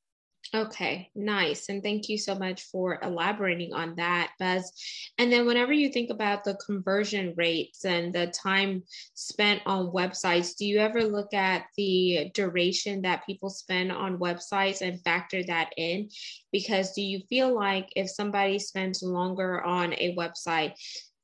Okay, 0.56 1.10
nice. 1.16 1.68
And 1.70 1.82
thank 1.82 2.10
you 2.10 2.18
so 2.20 2.36
much 2.36 2.62
for 2.66 3.00
elaborating 3.02 3.74
on 3.74 3.96
that, 3.96 4.34
Buzz. 4.38 4.72
And 5.18 5.32
then, 5.32 5.48
whenever 5.48 5.74
you 5.74 5.90
think 5.90 6.12
about 6.12 6.44
the 6.44 6.54
conversion 6.64 7.34
rates 7.36 7.86
and 7.86 8.14
the 8.14 8.28
time 8.28 8.84
spent 9.16 9.64
on 9.66 9.88
websites, 9.88 10.56
do 10.56 10.68
you 10.68 10.78
ever 10.78 11.06
look 11.06 11.34
at 11.34 11.66
the 11.76 12.30
duration 12.36 13.02
that 13.02 13.26
people 13.26 13.50
spend 13.50 13.92
on 13.92 14.20
websites 14.20 14.82
and 14.82 15.02
factor 15.02 15.44
that 15.44 15.72
in? 15.76 16.10
Because 16.52 16.94
do 16.94 17.02
you 17.02 17.22
feel 17.30 17.52
like 17.56 17.90
if 17.96 18.12
somebody 18.12 18.60
spends 18.60 19.02
longer 19.02 19.60
on 19.64 19.94
a 19.94 20.16
website, 20.16 20.74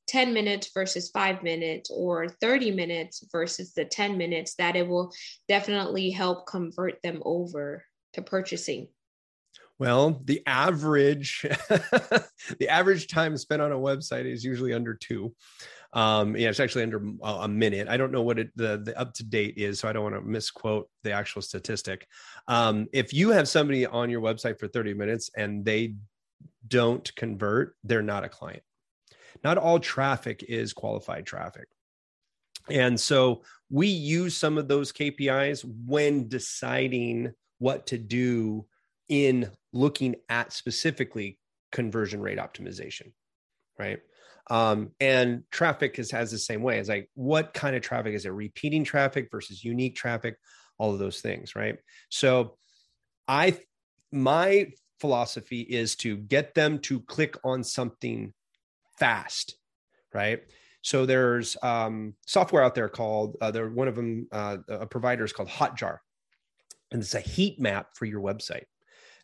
10 0.08 0.34
minutes 0.34 0.72
versus 0.74 1.08
five 1.10 1.40
minutes 1.44 1.88
or 1.94 2.30
30 2.40 2.72
minutes 2.72 3.24
versus 3.30 3.74
the 3.74 3.84
10 3.84 4.18
minutes, 4.18 4.56
that 4.56 4.74
it 4.74 4.88
will 4.88 5.12
definitely 5.46 6.10
help 6.10 6.48
convert 6.48 7.00
them 7.02 7.22
over 7.24 7.84
to 8.14 8.22
purchasing? 8.22 8.88
Well, 9.80 10.20
the 10.26 10.42
average 10.46 11.40
the 12.58 12.68
average 12.68 13.08
time 13.08 13.38
spent 13.38 13.62
on 13.62 13.72
a 13.72 13.78
website 13.78 14.26
is 14.26 14.44
usually 14.44 14.74
under 14.74 14.92
two. 14.92 15.34
Um, 15.94 16.36
yeah, 16.36 16.50
it's 16.50 16.60
actually 16.60 16.82
under 16.82 17.02
a 17.22 17.48
minute. 17.48 17.88
I 17.88 17.96
don't 17.96 18.12
know 18.12 18.20
what 18.20 18.38
it, 18.38 18.50
the 18.54 18.76
the 18.76 18.96
up 19.00 19.14
to 19.14 19.24
date 19.24 19.54
is, 19.56 19.80
so 19.80 19.88
I 19.88 19.94
don't 19.94 20.02
want 20.02 20.16
to 20.16 20.20
misquote 20.20 20.90
the 21.02 21.12
actual 21.12 21.40
statistic. 21.40 22.06
Um, 22.46 22.88
if 22.92 23.14
you 23.14 23.30
have 23.30 23.48
somebody 23.48 23.86
on 23.86 24.10
your 24.10 24.20
website 24.20 24.60
for 24.60 24.68
30 24.68 24.92
minutes 24.92 25.30
and 25.34 25.64
they 25.64 25.94
don't 26.68 27.12
convert, 27.16 27.74
they're 27.82 28.02
not 28.02 28.22
a 28.22 28.28
client. 28.28 28.62
Not 29.42 29.56
all 29.56 29.80
traffic 29.80 30.44
is 30.46 30.74
qualified 30.74 31.24
traffic. 31.24 31.68
And 32.68 33.00
so 33.00 33.44
we 33.70 33.86
use 33.86 34.36
some 34.36 34.58
of 34.58 34.68
those 34.68 34.92
KPIs 34.92 35.64
when 35.86 36.28
deciding 36.28 37.32
what 37.58 37.86
to 37.86 37.96
do 37.96 38.66
in 39.10 39.50
looking 39.74 40.16
at 40.30 40.54
specifically 40.54 41.38
conversion 41.72 42.22
rate 42.22 42.38
optimization, 42.38 43.12
right? 43.78 44.00
Um, 44.48 44.92
and 44.98 45.44
traffic 45.50 45.98
is, 45.98 46.10
has 46.12 46.30
the 46.30 46.38
same 46.38 46.62
way. 46.62 46.78
It's 46.78 46.88
like, 46.88 47.10
what 47.14 47.52
kind 47.52 47.76
of 47.76 47.82
traffic 47.82 48.14
is 48.14 48.24
it? 48.24 48.30
Repeating 48.30 48.84
traffic 48.84 49.28
versus 49.30 49.62
unique 49.62 49.94
traffic, 49.96 50.36
all 50.78 50.92
of 50.92 50.98
those 50.98 51.20
things, 51.20 51.54
right? 51.54 51.76
So, 52.08 52.56
I, 53.28 53.58
my 54.10 54.72
philosophy 54.98 55.60
is 55.60 55.94
to 55.96 56.16
get 56.16 56.54
them 56.54 56.78
to 56.80 57.00
click 57.00 57.36
on 57.44 57.62
something 57.62 58.32
fast, 58.98 59.56
right? 60.12 60.42
So 60.82 61.06
there's 61.06 61.56
um, 61.62 62.14
software 62.26 62.62
out 62.62 62.74
there 62.74 62.88
called, 62.88 63.36
uh, 63.40 63.50
there 63.50 63.68
one 63.68 63.88
of 63.88 63.94
them, 63.94 64.28
uh, 64.32 64.58
a 64.68 64.86
provider 64.86 65.24
is 65.24 65.32
called 65.32 65.48
Hotjar, 65.48 65.98
and 66.90 67.02
it's 67.02 67.14
a 67.14 67.20
heat 67.20 67.60
map 67.60 67.90
for 67.94 68.06
your 68.06 68.20
website. 68.20 68.64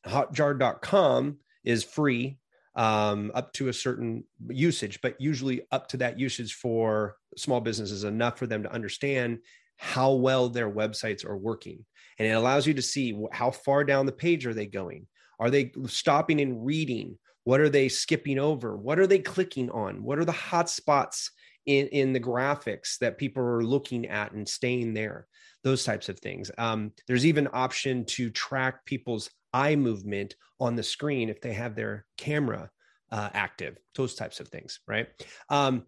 Hotjar.com 0.06 1.38
is 1.64 1.84
free 1.84 2.38
um, 2.74 3.32
up 3.34 3.52
to 3.54 3.68
a 3.68 3.72
certain 3.72 4.24
usage, 4.48 5.00
but 5.02 5.20
usually 5.20 5.62
up 5.72 5.88
to 5.88 5.96
that 5.98 6.18
usage 6.18 6.54
for 6.54 7.16
small 7.36 7.60
businesses 7.60 8.04
enough 8.04 8.38
for 8.38 8.46
them 8.46 8.62
to 8.62 8.72
understand 8.72 9.38
how 9.78 10.12
well 10.12 10.48
their 10.48 10.70
websites 10.70 11.24
are 11.24 11.36
working. 11.36 11.84
And 12.18 12.28
it 12.28 12.32
allows 12.32 12.66
you 12.66 12.74
to 12.74 12.82
see 12.82 13.18
how 13.32 13.50
far 13.50 13.84
down 13.84 14.06
the 14.06 14.12
page 14.12 14.46
are 14.46 14.54
they 14.54 14.66
going? 14.66 15.06
Are 15.38 15.50
they 15.50 15.72
stopping 15.86 16.40
and 16.40 16.64
reading? 16.64 17.18
What 17.44 17.60
are 17.60 17.68
they 17.68 17.88
skipping 17.88 18.38
over? 18.38 18.76
What 18.76 18.98
are 18.98 19.06
they 19.06 19.18
clicking 19.18 19.70
on? 19.70 20.02
What 20.02 20.18
are 20.18 20.24
the 20.24 20.32
hot 20.32 20.70
spots 20.70 21.30
in, 21.66 21.88
in 21.88 22.12
the 22.12 22.20
graphics 22.20 22.98
that 22.98 23.18
people 23.18 23.42
are 23.42 23.62
looking 23.62 24.06
at 24.06 24.32
and 24.32 24.48
staying 24.48 24.94
there 24.94 25.26
those 25.64 25.84
types 25.84 26.08
of 26.08 26.18
things 26.20 26.50
um, 26.58 26.92
there's 27.08 27.26
even 27.26 27.48
option 27.52 28.04
to 28.04 28.30
track 28.30 28.84
people's 28.86 29.28
eye 29.52 29.76
movement 29.76 30.34
on 30.60 30.76
the 30.76 30.82
screen 30.82 31.28
if 31.28 31.40
they 31.40 31.52
have 31.52 31.74
their 31.74 32.06
camera 32.16 32.70
uh, 33.12 33.28
active 33.34 33.78
those 33.94 34.14
types 34.14 34.40
of 34.40 34.48
things 34.48 34.80
right 34.86 35.08
um, 35.48 35.84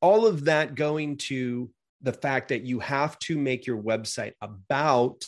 all 0.00 0.26
of 0.26 0.44
that 0.44 0.74
going 0.74 1.16
to 1.16 1.70
the 2.02 2.12
fact 2.12 2.48
that 2.48 2.62
you 2.62 2.78
have 2.78 3.18
to 3.18 3.38
make 3.38 3.66
your 3.66 3.80
website 3.80 4.32
about 4.40 5.24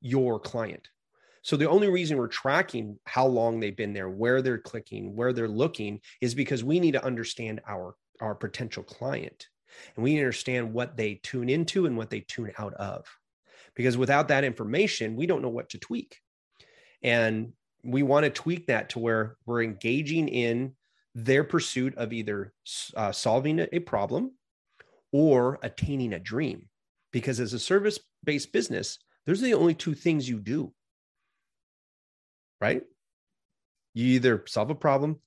your 0.00 0.38
client 0.38 0.88
so 1.48 1.56
the 1.56 1.70
only 1.70 1.88
reason 1.88 2.18
we're 2.18 2.26
tracking 2.26 2.98
how 3.06 3.26
long 3.26 3.58
they've 3.58 3.74
been 3.74 3.94
there, 3.94 4.10
where 4.10 4.42
they're 4.42 4.58
clicking, 4.58 5.16
where 5.16 5.32
they're 5.32 5.48
looking 5.48 6.00
is 6.20 6.34
because 6.34 6.62
we 6.62 6.78
need 6.78 6.92
to 6.92 7.02
understand 7.02 7.62
our 7.66 7.94
our 8.20 8.34
potential 8.34 8.82
client. 8.82 9.46
And 9.96 10.04
we 10.04 10.18
understand 10.18 10.74
what 10.74 10.96
they 10.96 11.20
tune 11.22 11.48
into 11.48 11.86
and 11.86 11.96
what 11.96 12.10
they 12.10 12.20
tune 12.20 12.52
out 12.58 12.74
of. 12.74 13.06
Because 13.74 13.96
without 13.96 14.28
that 14.28 14.44
information, 14.44 15.16
we 15.16 15.26
don't 15.26 15.40
know 15.40 15.48
what 15.48 15.70
to 15.70 15.78
tweak. 15.78 16.18
And 17.02 17.52
we 17.84 18.02
want 18.02 18.24
to 18.24 18.30
tweak 18.30 18.66
that 18.66 18.90
to 18.90 18.98
where 18.98 19.36
we're 19.46 19.62
engaging 19.62 20.28
in 20.28 20.74
their 21.14 21.44
pursuit 21.44 21.96
of 21.96 22.12
either 22.12 22.52
uh, 22.96 23.12
solving 23.12 23.66
a 23.72 23.78
problem 23.80 24.32
or 25.12 25.58
attaining 25.62 26.12
a 26.12 26.18
dream. 26.18 26.68
Because 27.12 27.40
as 27.40 27.54
a 27.54 27.58
service 27.58 27.98
based 28.24 28.52
business, 28.52 28.98
those 29.26 29.40
are 29.40 29.46
the 29.46 29.54
only 29.54 29.74
two 29.74 29.94
things 29.94 30.28
you 30.28 30.38
do 30.38 30.72
right? 32.60 32.82
You 33.94 34.06
either 34.06 34.44
solve 34.46 34.70
a 34.70 34.74
problem 34.74 35.20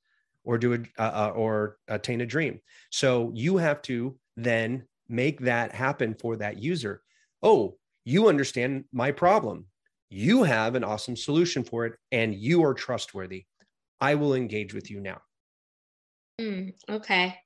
or 0.44 0.58
do 0.58 0.74
a 0.74 0.78
uh, 0.98 1.28
uh, 1.28 1.34
or 1.36 1.78
attain 1.88 2.22
a 2.22 2.26
dream. 2.26 2.60
So 2.90 3.32
you 3.34 3.58
have 3.58 3.82
to 3.84 4.18
then 4.38 4.84
make 5.08 5.42
that 5.42 5.74
happen 5.74 6.16
for 6.20 6.38
that 6.38 6.62
user. 6.62 7.02
Oh, 7.44 7.78
you 8.06 8.28
understand 8.30 8.86
my 8.92 9.12
problem. 9.12 9.66
You 10.13 10.43
have 10.43 10.76
an 10.76 10.84
awesome 10.84 11.15
solution 11.15 11.63
for 11.63 11.86
it, 11.86 11.93
and 12.12 12.36
you 12.36 12.65
are 12.65 12.74
trustworthy. 12.74 13.45
I 14.02 14.15
will 14.15 14.34
engage 14.34 14.74
with 14.74 14.91
you 14.91 15.00
now. 15.00 15.21
Mm, 16.38 16.74
okay. 16.89 17.38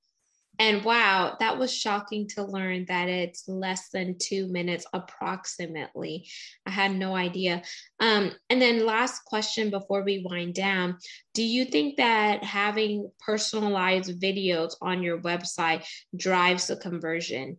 And 0.58 0.84
wow, 0.84 1.38
that 1.40 1.60
was 1.60 1.72
shocking 1.72 2.28
to 2.30 2.44
learn 2.44 2.86
that 2.88 3.08
it's 3.08 3.48
less 3.48 3.90
than 3.90 4.18
two 4.18 4.48
minutes 4.48 4.88
approximately. 4.94 6.28
I 6.66 6.72
had 6.72 6.96
no 6.96 7.16
idea. 7.16 7.62
Um, 8.00 8.32
and 8.50 8.60
then, 8.60 8.84
last 8.84 9.26
question 9.26 9.70
before 9.70 10.02
we 10.02 10.26
wind 10.28 10.56
down 10.56 10.98
Do 11.36 11.44
you 11.44 11.66
think 11.66 11.98
that 11.98 12.44
having 12.44 13.12
personalized 13.20 14.20
videos 14.20 14.74
on 14.82 15.04
your 15.04 15.20
website 15.20 15.86
drives 16.16 16.66
the 16.66 16.78
conversion? 16.78 17.58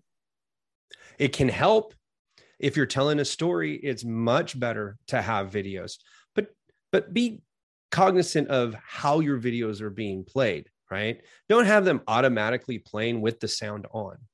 It 1.16 1.32
can 1.32 1.48
help. 1.48 1.94
If 2.58 2.76
you're 2.76 2.86
telling 2.86 3.20
a 3.20 3.24
story, 3.24 3.74
it's 3.76 4.04
much 4.04 4.58
better 4.58 4.96
to 5.08 5.20
have 5.20 5.50
videos. 5.50 5.98
But 6.34 6.48
but 6.92 7.12
be 7.12 7.42
cognizant 7.90 8.48
of 8.48 8.74
how 8.84 9.20
your 9.20 9.38
videos 9.38 9.80
are 9.80 9.90
being 9.90 10.24
played 10.24 10.68
right? 10.90 11.20
Don't 11.48 11.66
have 11.66 11.84
them 11.84 12.02
automatically 12.06 12.78
playing 12.78 13.20
with 13.20 13.40
the 13.40 13.48
sound 13.48 13.86
on. 13.92 14.16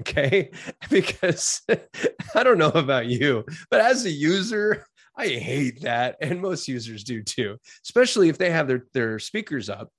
Okay. 0.00 0.50
Because 0.90 1.62
I 2.34 2.42
don't 2.42 2.58
know 2.58 2.70
about 2.70 3.06
you, 3.06 3.44
but 3.70 3.80
as 3.80 4.04
a 4.04 4.10
user, 4.10 4.86
I 5.16 5.28
hate 5.28 5.82
that. 5.82 6.16
And 6.20 6.42
most 6.42 6.66
users 6.66 7.04
do 7.04 7.22
too, 7.22 7.58
especially 7.84 8.28
if 8.28 8.36
they 8.36 8.50
have 8.50 8.66
their, 8.66 8.86
their 8.92 9.20
speakers 9.20 9.70
up 9.70 9.92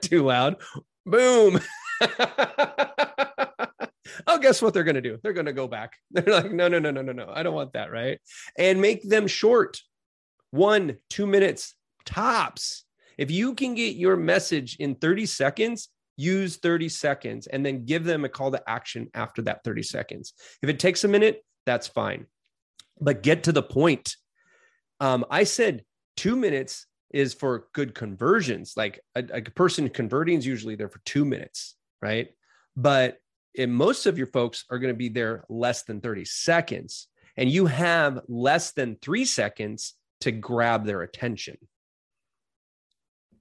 too 0.00 0.24
loud. 0.24 0.56
Boom. 1.04 1.60
Oh, 4.26 4.38
guess 4.38 4.62
what 4.62 4.74
they're 4.74 4.84
going 4.84 4.94
to 4.94 5.00
do? 5.00 5.18
They're 5.22 5.32
going 5.32 5.46
to 5.46 5.52
go 5.52 5.68
back. 5.68 5.94
They're 6.10 6.42
like, 6.42 6.52
no, 6.52 6.68
no, 6.68 6.78
no, 6.78 6.90
no, 6.90 7.02
no, 7.02 7.12
no. 7.12 7.30
I 7.32 7.42
don't 7.42 7.54
want 7.54 7.72
that. 7.74 7.90
Right. 7.90 8.20
And 8.58 8.80
make 8.80 9.08
them 9.08 9.26
short 9.26 9.80
one, 10.50 10.96
two 11.08 11.26
minutes 11.26 11.74
tops. 12.04 12.84
If 13.18 13.30
you 13.30 13.54
can 13.54 13.74
get 13.74 13.96
your 13.96 14.16
message 14.16 14.76
in 14.76 14.94
30 14.94 15.26
seconds, 15.26 15.88
use 16.16 16.56
30 16.56 16.88
seconds 16.88 17.46
and 17.46 17.64
then 17.64 17.84
give 17.84 18.04
them 18.04 18.24
a 18.24 18.28
call 18.28 18.50
to 18.50 18.62
action 18.68 19.08
after 19.14 19.42
that 19.42 19.64
30 19.64 19.82
seconds. 19.82 20.34
If 20.62 20.68
it 20.68 20.78
takes 20.78 21.04
a 21.04 21.08
minute, 21.08 21.44
that's 21.66 21.86
fine. 21.86 22.26
But 23.00 23.22
get 23.22 23.44
to 23.44 23.52
the 23.52 23.62
point. 23.62 24.16
Um, 25.00 25.24
I 25.30 25.44
said 25.44 25.84
two 26.16 26.36
minutes 26.36 26.86
is 27.12 27.34
for 27.34 27.66
good 27.72 27.94
conversions. 27.94 28.74
Like 28.76 29.00
a, 29.14 29.24
a 29.32 29.42
person 29.42 29.88
converting 29.88 30.38
is 30.38 30.46
usually 30.46 30.76
there 30.76 30.88
for 30.88 31.00
two 31.04 31.24
minutes, 31.24 31.76
right? 32.02 32.28
But 32.76 33.18
in 33.54 33.72
most 33.72 34.06
of 34.06 34.18
your 34.18 34.26
folks 34.26 34.64
are 34.70 34.78
going 34.78 34.92
to 34.92 34.98
be 34.98 35.08
there 35.08 35.44
less 35.48 35.82
than 35.82 36.00
30 36.00 36.24
seconds, 36.24 37.08
and 37.36 37.50
you 37.50 37.66
have 37.66 38.20
less 38.28 38.72
than 38.72 38.96
three 39.00 39.24
seconds 39.24 39.94
to 40.20 40.30
grab 40.30 40.84
their 40.84 41.02
attention. 41.02 41.56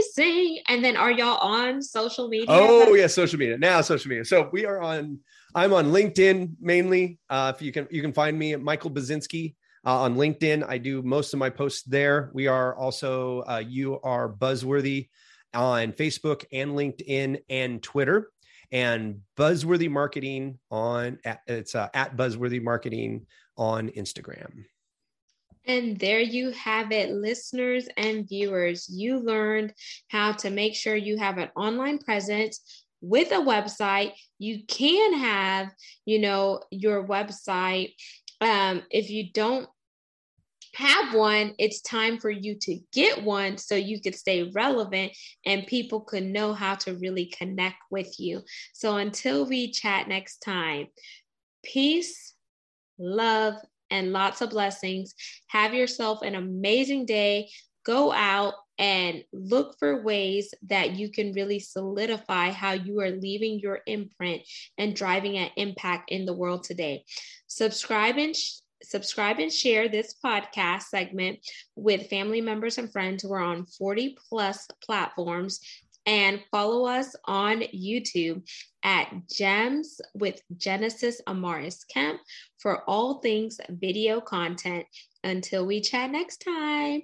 And 0.68 0.84
then 0.84 0.96
are 0.96 1.10
y'all 1.10 1.38
on 1.38 1.82
social 1.82 2.28
media? 2.28 2.46
Oh 2.48 2.94
yeah, 2.94 3.06
social 3.06 3.38
media. 3.38 3.58
Now 3.58 3.80
social 3.80 4.08
media. 4.08 4.24
So 4.24 4.48
we 4.52 4.66
are 4.66 4.80
on 4.80 5.18
I'm 5.54 5.72
on 5.72 5.86
LinkedIn 5.86 6.52
mainly. 6.60 7.18
Uh, 7.28 7.52
if 7.54 7.62
you 7.62 7.72
can 7.72 7.88
you 7.90 8.02
can 8.02 8.12
find 8.12 8.38
me 8.38 8.52
at 8.54 8.60
Michael 8.60 8.90
Buzinski 8.90 9.54
uh, 9.86 10.00
on 10.00 10.16
LinkedIn. 10.16 10.64
I 10.68 10.78
do 10.78 11.02
most 11.02 11.32
of 11.32 11.38
my 11.38 11.50
posts 11.50 11.82
there. 11.82 12.30
We 12.34 12.46
are 12.46 12.76
also 12.76 13.40
uh, 13.48 13.62
you 13.66 14.00
are 14.02 14.32
buzzworthy 14.32 15.08
on 15.54 15.92
Facebook 15.92 16.44
and 16.52 16.72
LinkedIn 16.72 17.42
and 17.48 17.82
Twitter 17.82 18.30
and 18.72 19.20
buzzworthy 19.36 19.90
marketing 19.90 20.58
on 20.70 21.18
it's 21.46 21.74
uh, 21.74 21.88
at 21.94 22.16
buzzworthy 22.16 22.62
marketing 22.62 23.26
on 23.56 23.88
Instagram. 23.90 24.64
And 25.70 26.00
there 26.00 26.18
you 26.20 26.50
have 26.50 26.90
it, 26.90 27.12
listeners 27.12 27.86
and 27.96 28.28
viewers. 28.28 28.88
You 28.88 29.20
learned 29.20 29.72
how 30.08 30.32
to 30.32 30.50
make 30.50 30.74
sure 30.74 30.96
you 30.96 31.16
have 31.16 31.38
an 31.38 31.50
online 31.54 31.98
presence 31.98 32.84
with 33.00 33.30
a 33.30 33.36
website. 33.36 34.14
You 34.40 34.64
can 34.66 35.14
have, 35.14 35.70
you 36.04 36.18
know, 36.18 36.60
your 36.72 37.06
website. 37.06 37.94
Um, 38.40 38.82
if 38.90 39.10
you 39.10 39.30
don't 39.32 39.68
have 40.74 41.14
one, 41.14 41.54
it's 41.56 41.82
time 41.82 42.18
for 42.18 42.30
you 42.30 42.56
to 42.62 42.80
get 42.92 43.22
one 43.22 43.56
so 43.56 43.76
you 43.76 44.00
could 44.00 44.16
stay 44.16 44.50
relevant 44.52 45.12
and 45.46 45.68
people 45.68 46.00
could 46.00 46.24
know 46.24 46.52
how 46.52 46.74
to 46.74 46.96
really 46.96 47.26
connect 47.26 47.78
with 47.92 48.18
you. 48.18 48.42
So 48.72 48.96
until 48.96 49.46
we 49.46 49.70
chat 49.70 50.08
next 50.08 50.38
time, 50.38 50.88
peace, 51.62 52.34
love, 52.98 53.54
and 53.90 54.12
lots 54.12 54.40
of 54.40 54.50
blessings. 54.50 55.14
Have 55.48 55.74
yourself 55.74 56.22
an 56.22 56.34
amazing 56.34 57.06
day. 57.06 57.50
go 57.82 58.12
out 58.12 58.52
and 58.78 59.24
look 59.32 59.74
for 59.78 60.02
ways 60.02 60.54
that 60.68 60.96
you 60.96 61.10
can 61.10 61.32
really 61.32 61.58
solidify 61.58 62.50
how 62.50 62.72
you 62.72 63.00
are 63.00 63.10
leaving 63.10 63.58
your 63.58 63.80
imprint 63.86 64.42
and 64.78 64.94
driving 64.94 65.36
an 65.36 65.50
impact 65.56 66.10
in 66.10 66.24
the 66.24 66.32
world 66.32 66.62
today. 66.62 67.04
Subscribe 67.46 68.16
and 68.16 68.34
sh- 68.36 68.60
subscribe 68.82 69.38
and 69.38 69.52
share 69.52 69.88
this 69.88 70.14
podcast 70.24 70.84
segment 70.84 71.38
with 71.76 72.08
family 72.08 72.40
members 72.40 72.78
and 72.78 72.90
friends 72.90 73.22
who 73.22 73.32
are 73.32 73.40
on 73.40 73.66
40 73.66 74.16
plus 74.28 74.66
platforms 74.82 75.60
and 76.06 76.40
follow 76.50 76.86
us 76.86 77.14
on 77.24 77.60
YouTube 77.74 78.42
at 78.82 79.12
Gems 79.30 80.00
with 80.14 80.40
Genesis 80.56 81.20
Amaris 81.26 81.86
Kemp 81.92 82.20
for 82.58 82.82
all 82.88 83.20
things 83.20 83.60
video 83.68 84.20
content. 84.20 84.86
Until 85.22 85.66
we 85.66 85.82
chat 85.82 86.10
next 86.10 86.38
time, 86.38 87.02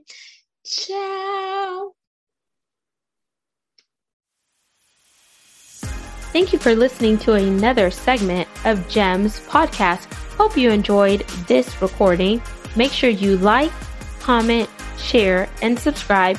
ciao. 0.64 1.92
Thank 6.32 6.52
you 6.52 6.58
for 6.58 6.74
listening 6.74 7.18
to 7.18 7.34
another 7.34 7.90
segment 7.90 8.48
of 8.64 8.88
Gems 8.88 9.40
Podcast. 9.46 10.12
Hope 10.36 10.56
you 10.56 10.70
enjoyed 10.70 11.20
this 11.46 11.80
recording. 11.80 12.42
Make 12.74 12.92
sure 12.92 13.08
you 13.08 13.38
like, 13.38 13.72
comment, 14.20 14.68
share, 14.98 15.48
and 15.62 15.78
subscribe 15.78 16.38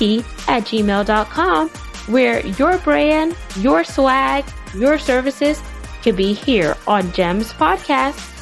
at 0.00 0.64
gmail.com, 0.64 1.68
where 2.06 2.46
your 2.46 2.78
brand, 2.78 3.36
your 3.56 3.84
swag, 3.84 4.44
your 4.74 4.98
services 4.98 5.62
could 6.02 6.16
be 6.16 6.32
here 6.32 6.76
on 6.86 7.12
Gems 7.12 7.52
Podcast. 7.52 8.39